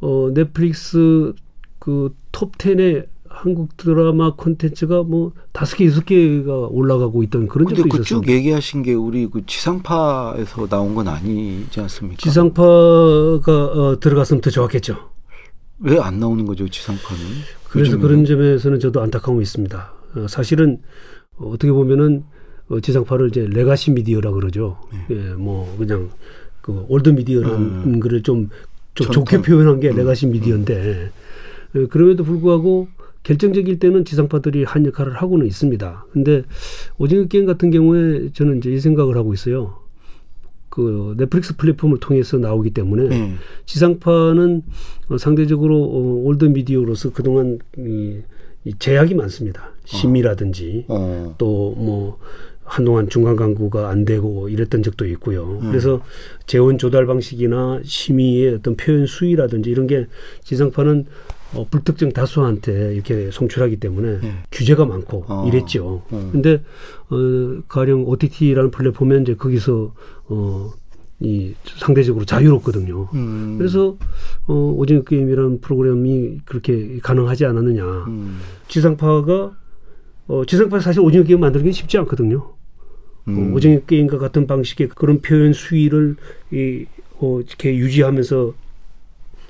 어 0.00 0.30
넷플릭스 0.32 1.32
그 1.78 2.10
톱 2.32 2.56
10에 2.58 3.06
한국 3.28 3.76
드라마 3.76 4.34
콘텐츠가 4.36 5.02
뭐 5.02 5.32
다섯 5.52 5.76
개 5.76 5.86
여섯 5.86 6.04
개가 6.06 6.52
올라가고 6.70 7.22
있던 7.24 7.48
그런 7.48 7.66
적도 7.68 7.82
그쭉 7.88 8.00
있었어요. 8.24 8.32
얘기하신 8.36 8.82
게 8.82 8.94
우리 8.94 9.26
그 9.26 9.44
지상파에서 9.44 10.66
나온 10.68 10.94
건 10.94 11.08
아니지 11.08 11.80
않습니까? 11.80 12.16
지상파가 12.22 13.64
어, 13.66 14.00
들어갔으면 14.00 14.40
더 14.40 14.50
좋았겠죠. 14.50 14.96
왜 15.80 15.98
안 15.98 16.20
나오는 16.20 16.46
거죠 16.46 16.68
지상파는? 16.68 17.22
그래서 17.68 17.92
요즘에는? 17.92 18.00
그런 18.00 18.24
점에서는 18.24 18.78
저도 18.80 19.02
안타까움이 19.02 19.42
있습니다. 19.42 19.92
어, 20.16 20.26
사실은 20.28 20.78
어, 21.36 21.50
어떻게 21.50 21.72
보면은 21.72 22.24
어, 22.68 22.80
지상파를 22.80 23.28
이제 23.28 23.46
legacy 23.48 23.90
media라 23.90 24.30
그러죠. 24.32 24.78
예, 25.10 25.34
뭐 25.34 25.74
그냥 25.78 26.10
그 26.60 26.84
old 26.88 27.10
media라는 27.10 28.00
거를 28.00 28.22
좀, 28.22 28.48
좀 28.94 29.06
전통. 29.06 29.24
좋게 29.24 29.42
표현한 29.42 29.80
게 29.80 29.92
legacy 29.92 30.26
media인데 30.26 31.10
예, 31.76 31.86
그럼에도 31.86 32.24
불구하고 32.24 32.88
결정적일 33.22 33.78
때는 33.78 34.04
지상파들이 34.04 34.64
한 34.64 34.84
역할을 34.86 35.14
하고는 35.14 35.46
있습니다. 35.46 36.06
근데 36.12 36.42
오징어 36.98 37.24
게임 37.24 37.46
같은 37.46 37.70
경우에 37.70 38.30
저는 38.32 38.58
이제 38.58 38.70
이 38.70 38.78
생각을 38.78 39.16
하고 39.16 39.32
있어요. 39.34 39.82
그 40.68 41.14
넷플릭스 41.16 41.56
플랫폼을 41.56 42.00
통해서 42.00 42.36
나오기 42.36 42.70
때문에 42.70 43.16
예. 43.16 43.34
지상파는 43.64 44.62
어, 45.08 45.18
상대적으로 45.18 45.82
어, 45.84 46.22
old 46.24 46.46
media로서 46.46 47.12
그동안 47.12 47.58
이, 47.78 47.80
이 47.80 48.22
제약이 48.78 49.14
많습니다. 49.14 49.72
심의라든지 49.84 50.86
어. 50.88 51.34
또뭐 51.38 52.18
한동안 52.64 53.08
중간 53.08 53.36
광고가 53.36 53.90
안 53.90 54.04
되고 54.04 54.48
이랬던 54.48 54.82
적도 54.82 55.06
있고요. 55.06 55.60
그래서 55.60 56.00
재원 56.46 56.78
조달 56.78 57.06
방식이나 57.06 57.80
심의의 57.84 58.54
어떤 58.54 58.76
표현 58.76 59.06
수위라든지 59.06 59.70
이런 59.70 59.86
게 59.86 60.06
지상파는 60.42 61.06
어, 61.54 61.66
불특정 61.70 62.12
다수한테 62.12 62.94
이렇게 62.94 63.30
송출하기 63.30 63.76
때문에 63.76 64.20
네. 64.20 64.32
규제가 64.50 64.84
많고 64.86 65.24
어. 65.28 65.46
이랬죠. 65.46 66.02
어. 66.10 66.30
근데 66.32 66.62
어, 67.10 67.62
가령 67.68 68.06
OTT라는 68.06 68.70
플랫폼에 68.70 69.18
이제 69.18 69.34
거기서 69.34 69.94
어, 70.26 70.72
이 71.20 71.54
상대적으로 71.64 72.24
자유롭거든요. 72.24 73.08
음. 73.14 73.56
그래서 73.58 73.96
어, 74.46 74.54
오징어 74.76 75.02
게임이라는 75.02 75.60
프로그램이 75.60 76.40
그렇게 76.44 76.98
가능하지 77.02 77.44
않았느냐. 77.46 77.84
음. 78.08 78.38
지상파가 78.68 79.56
어, 80.26 80.44
지상파 80.46 80.80
사실 80.80 81.00
오징어 81.00 81.24
게임 81.24 81.40
만들기 81.40 81.72
쉽지 81.72 81.98
않거든요. 81.98 82.54
음. 83.28 83.52
어, 83.52 83.54
오징어 83.54 83.80
게임과 83.80 84.18
같은 84.18 84.46
방식의 84.46 84.88
그런 84.94 85.20
표현 85.20 85.52
수위를 85.52 86.16
이, 86.52 86.86
어, 87.18 87.40
이렇게 87.40 87.76
유지하면서 87.76 88.54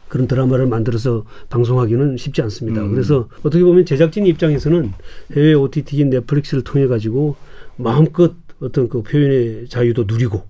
그런 0.08 0.28
드라마를 0.28 0.66
만들어서 0.66 1.24
방송하기는 1.48 2.18
쉽지 2.18 2.42
않습니다. 2.42 2.82
음. 2.82 2.92
그래서 2.92 3.28
어떻게 3.42 3.64
보면 3.64 3.84
제작진 3.84 4.26
입장에서는 4.26 4.92
해외 5.32 5.54
OTT인 5.54 6.10
넷플릭스를 6.10 6.62
통해 6.62 6.86
가지고 6.86 7.36
마음껏 7.76 8.34
어떤 8.60 8.88
그 8.88 9.02
표현의 9.02 9.68
자유도 9.68 10.04
누리고 10.06 10.44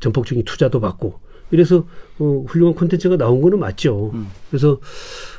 전폭적인 0.00 0.44
투자도 0.44 0.80
받고 0.80 1.20
이래서 1.50 1.86
어, 2.18 2.44
훌륭한 2.46 2.74
콘텐츠가 2.74 3.16
나온 3.16 3.40
거는 3.40 3.58
맞죠. 3.58 4.10
음. 4.14 4.28
그래서 4.50 4.80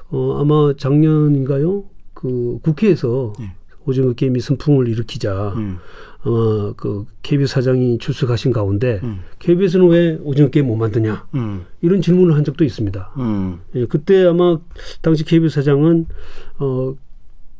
어, 0.09 0.39
아마 0.41 0.73
작년인가요? 0.75 1.83
그 2.13 2.59
국회에서 2.63 3.33
예. 3.39 3.51
오징어 3.85 4.13
게임이 4.13 4.39
선풍을 4.39 4.87
일으키자 4.87 5.53
음. 5.55 5.77
아마 6.21 6.73
그 6.75 7.05
KBS 7.23 7.53
사장이 7.53 7.97
출석하신 7.97 8.51
가운데 8.51 8.99
음. 9.03 9.21
KBS는 9.39 9.87
왜 9.87 10.19
오징어 10.21 10.49
게임 10.49 10.67
못 10.67 10.75
만드냐 10.75 11.27
음. 11.35 11.65
이런 11.81 12.01
질문을 12.01 12.35
한 12.35 12.43
적도 12.43 12.63
있습니다. 12.63 13.13
음. 13.17 13.59
예, 13.75 13.85
그때 13.85 14.25
아마 14.25 14.59
당시 15.01 15.23
KBS 15.23 15.55
사장은 15.55 16.07
어 16.59 16.95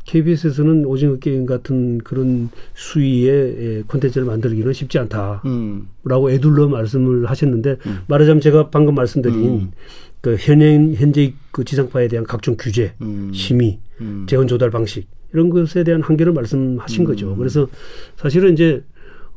KBS에서는 0.09 0.85
오징어 0.85 1.17
게임 1.17 1.45
같은 1.45 1.99
그런 1.99 2.49
수위의 2.73 3.27
예, 3.29 3.83
콘텐츠를 3.85 4.25
만들기는 4.25 4.73
쉽지 4.73 4.97
않다라고 4.97 5.45
음. 5.45 5.87
애둘러 6.03 6.67
말씀을 6.67 7.29
하셨는데 7.29 7.77
음. 7.85 7.99
말하자면 8.07 8.41
제가 8.41 8.69
방금 8.71 8.95
말씀드린 8.95 9.37
음. 9.37 9.71
그 10.21 10.35
현행 10.35 10.95
현재 10.95 11.33
그 11.51 11.63
지상파에 11.63 12.07
대한 12.07 12.25
각종 12.25 12.55
규제, 12.57 12.93
음. 13.01 13.31
심의, 13.33 13.79
음. 14.01 14.25
재원 14.27 14.47
조달 14.47 14.71
방식 14.71 15.07
이런 15.31 15.51
것에 15.51 15.83
대한 15.83 16.01
한계를 16.01 16.33
말씀하신 16.33 17.03
음. 17.03 17.05
거죠. 17.05 17.35
그래서 17.35 17.67
사실은 18.15 18.53
이제 18.53 18.83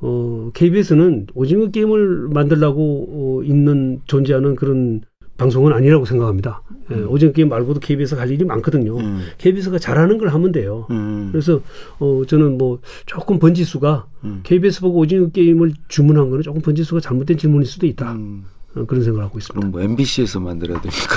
어 0.01 0.51
KBS는 0.55 1.27
오징어 1.35 1.71
게임을 1.71 2.29
만들라고 2.29 3.41
어, 3.41 3.45
있는 3.45 4.01
존재하는 4.07 4.57
그런 4.57 5.03
방송은 5.37 5.73
아니라고 5.73 6.05
생각합니다. 6.05 6.63
예, 6.91 6.97
오징어 6.97 7.33
게임 7.33 7.49
말고도 7.49 7.81
KBS 7.81 8.17
갈 8.17 8.31
일이 8.31 8.45
많거든요. 8.45 8.99
음. 8.99 9.23
KBS가 9.39 9.79
잘하는 9.79 10.19
걸 10.19 10.29
하면 10.29 10.53
돼요. 10.53 10.87
음. 10.91 11.31
그래서 11.33 11.61
어 11.99 12.23
저는 12.27 12.59
뭐 12.59 12.81
조금 13.07 13.39
번지수가 13.39 14.07
음. 14.25 14.41
KBS 14.43 14.81
보고 14.83 15.01
오징어 15.01 15.29
게임을 15.29 15.73
주문한 15.89 16.31
거는 16.31 16.43
조금 16.43 16.61
번지수가 16.61 17.01
잘못된 17.01 17.39
질문일 17.39 17.67
수도 17.67 17.87
있다. 17.87 18.13
음. 18.13 18.45
어, 18.75 18.85
그런 18.87 19.03
생각을 19.05 19.25
하고 19.25 19.39
있습니다. 19.39 19.59
그럼 19.59 19.71
뭐 19.73 19.81
MBC에서 19.81 20.41
만들어야 20.41 20.81
됩니까? 20.81 21.17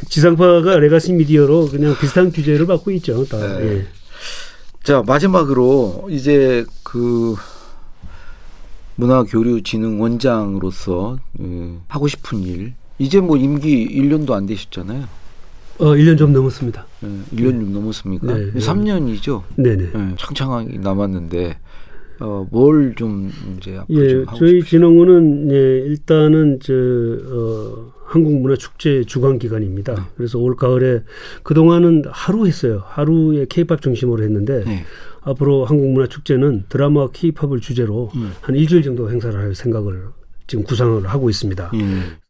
지상파가 0.09 0.79
레가시 0.79 1.13
미디어로 1.13 1.69
그냥 1.69 1.97
비슷한 1.99 2.31
규제를 2.31 2.67
받고 2.67 2.91
있죠. 2.93 3.25
다. 3.27 3.39
네. 3.39 3.79
예. 3.79 3.87
자 4.83 5.03
마지막으로 5.05 6.09
이제 6.11 6.65
그 6.85 7.35
문화교류진흥원장으로서 8.97 11.19
예, 11.41 11.73
하고 11.89 12.09
싶은 12.09 12.41
일 12.41 12.75
이제 12.99 13.21
뭐 13.21 13.37
임기 13.37 13.89
1년도 13.89 14.33
안 14.33 14.47
되셨잖아요. 14.47 15.05
어, 15.79 15.85
1년 15.95 16.17
좀 16.17 16.33
넘었습니다. 16.33 16.87
예, 17.05 17.07
1년 17.37 17.61
좀 17.61 17.73
넘었습니까? 17.73 18.27
네, 18.35 18.51
네. 18.53 18.61
3년이죠. 18.61 19.43
네네. 19.57 19.85
예, 19.95 20.15
창창하게 20.19 20.79
남았는데 20.79 21.59
어, 22.21 22.47
뭘 22.51 22.95
좀 22.97 23.31
이제 23.59 23.77
앞으로 23.77 24.03
예, 24.05 24.09
좀 24.09 24.25
하고 24.27 24.39
저희 24.39 24.61
싶으세요? 24.61 24.81
진흥원은 24.81 25.51
예, 25.53 25.57
일단은 25.87 26.59
저 26.63 26.73
어, 26.73 27.93
한국문화축제 28.07 29.05
주관 29.07 29.39
기관입니다. 29.39 29.95
네. 29.95 30.01
그래서 30.17 30.39
올 30.39 30.57
가을에 30.57 31.03
그 31.43 31.53
동안은 31.53 32.05
하루 32.09 32.47
했어요. 32.47 32.83
하루에 32.87 33.45
케이팝 33.49 33.83
중심으로 33.83 34.23
했는데 34.23 34.65
네. 34.65 34.85
앞으로 35.27 35.65
한국문화축제는 35.65 36.65
드라마 36.69 37.09
케이팝을 37.11 37.61
주제로 37.61 38.11
음. 38.15 38.33
한 38.41 38.55
일주일 38.55 38.83
정도 38.83 39.11
행사를 39.11 39.37
할 39.39 39.55
생각을 39.55 40.05
지금 40.47 40.63
구상을 40.65 41.05
하고 41.09 41.29
있습니다. 41.29 41.73
예. 41.75 41.81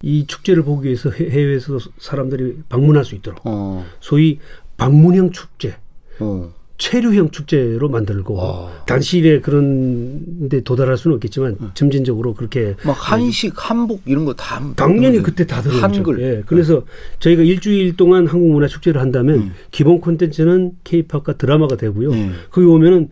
이 0.03 0.27
축제를 0.27 0.63
보기 0.65 0.87
위해서 0.87 1.11
해- 1.11 1.29
해외에서 1.31 1.79
사람들이 1.99 2.61
방문할 2.71 3.05
수 3.05 3.15
있도록 3.15 3.41
어, 3.45 3.85
소위 4.01 4.39
방문형 4.79 5.33
축제, 5.33 5.77
어. 6.21 6.51
체류형 6.79 7.31
축제로 7.31 7.89
만들고 7.89 8.39
어. 8.39 8.71
단시일에 8.87 9.41
그런 9.41 10.49
데 10.49 10.61
도달할 10.61 10.97
수는 10.99 11.15
없겠지만 11.17 11.57
점진적으로 11.75 12.35
그렇게 12.35 12.75
막 12.85 12.93
한식, 12.93 13.55
한복 13.57 14.03
이런 14.05 14.25
거 14.25 14.35
다 14.35 14.63
당연히 14.77 15.23
그때 15.23 15.47
다 15.47 15.63
들어오죠. 15.63 15.83
한글. 15.83 16.21
예. 16.23 16.43
그래서 16.47 16.83
저희가 17.21 17.43
일주일 17.43 17.97
동안 17.97 18.27
한국 18.27 18.51
문화 18.51 18.67
축제를 18.69 19.01
한다면 19.01 19.37
음. 19.37 19.53
기본 19.71 20.01
콘텐츠는 20.01 20.73
K-팝과 20.85 21.35
드라마가 21.35 21.77
되고요. 21.77 22.11
네. 22.11 22.31
거기 22.51 22.67
오면은 22.67 23.09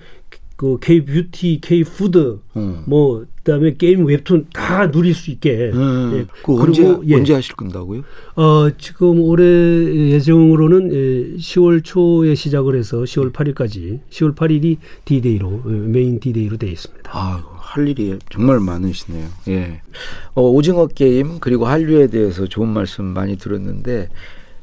그 0.56 0.78
K 0.80 1.04
beauty, 1.04 1.58
K 1.60 1.82
food, 1.82 2.38
어. 2.54 2.84
뭐 2.86 3.26
그다음에 3.42 3.74
게임 3.74 4.06
웹툰 4.06 4.46
다 4.52 4.90
누릴 4.90 5.12
수 5.14 5.30
있게. 5.32 5.70
음. 5.74 6.12
예. 6.14 6.26
그 6.44 6.60
언제 6.60 6.82
예. 7.06 7.14
언제 7.16 7.34
하실 7.34 7.56
건다고요? 7.56 8.02
어, 8.36 8.68
지금 8.78 9.20
올해 9.20 9.44
예정으로는 10.12 10.92
예, 10.92 11.36
10월 11.36 11.82
초에 11.84 12.34
시작을 12.34 12.76
해서 12.76 12.98
10월 12.98 13.32
8일까지 13.32 14.00
10월 14.10 14.34
8일이 14.34 14.76
D-Day로 15.04 15.62
예, 15.66 15.70
메인 15.72 16.20
D-Day로 16.20 16.56
되어 16.56 16.70
있습니다. 16.70 17.10
아, 17.12 17.42
할 17.56 17.88
일이 17.88 18.16
정말 18.30 18.60
많으시네요. 18.60 19.28
예. 19.48 19.80
어, 20.34 20.42
오징어 20.42 20.86
게임 20.86 21.38
그리고 21.40 21.66
한류에 21.66 22.06
대해서 22.06 22.46
좋은 22.46 22.68
말씀 22.68 23.04
많이 23.04 23.36
들었는데 23.36 24.08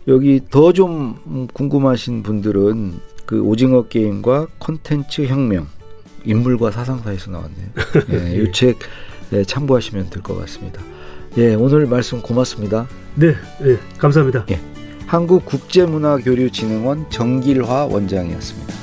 여기 0.08 0.40
더 0.50 0.72
좀 0.72 1.48
궁금하신 1.54 2.24
분들은 2.24 2.94
그 3.28 3.42
오징어 3.42 3.84
게임과 3.88 4.48
콘텐츠 4.58 5.28
혁명 5.28 5.68
인물과 6.26 6.72
사상사에서 6.72 7.32
나왔네요. 7.32 7.68
예, 8.14 8.44
이책 8.44 8.80
네, 9.32 9.44
참고하시면 9.44 10.10
될 10.10 10.22
것 10.22 10.38
같습니다. 10.42 10.82
예, 11.38 11.56
오늘 11.56 11.86
말씀 11.88 12.22
고맙습니다. 12.22 12.88
네, 13.16 13.36
예, 13.64 13.78
감사합니다. 13.98 14.46
한국국제문화교류진흥원 15.08 17.10
정길화 17.10 17.86
원장이었습니다. 17.86 18.74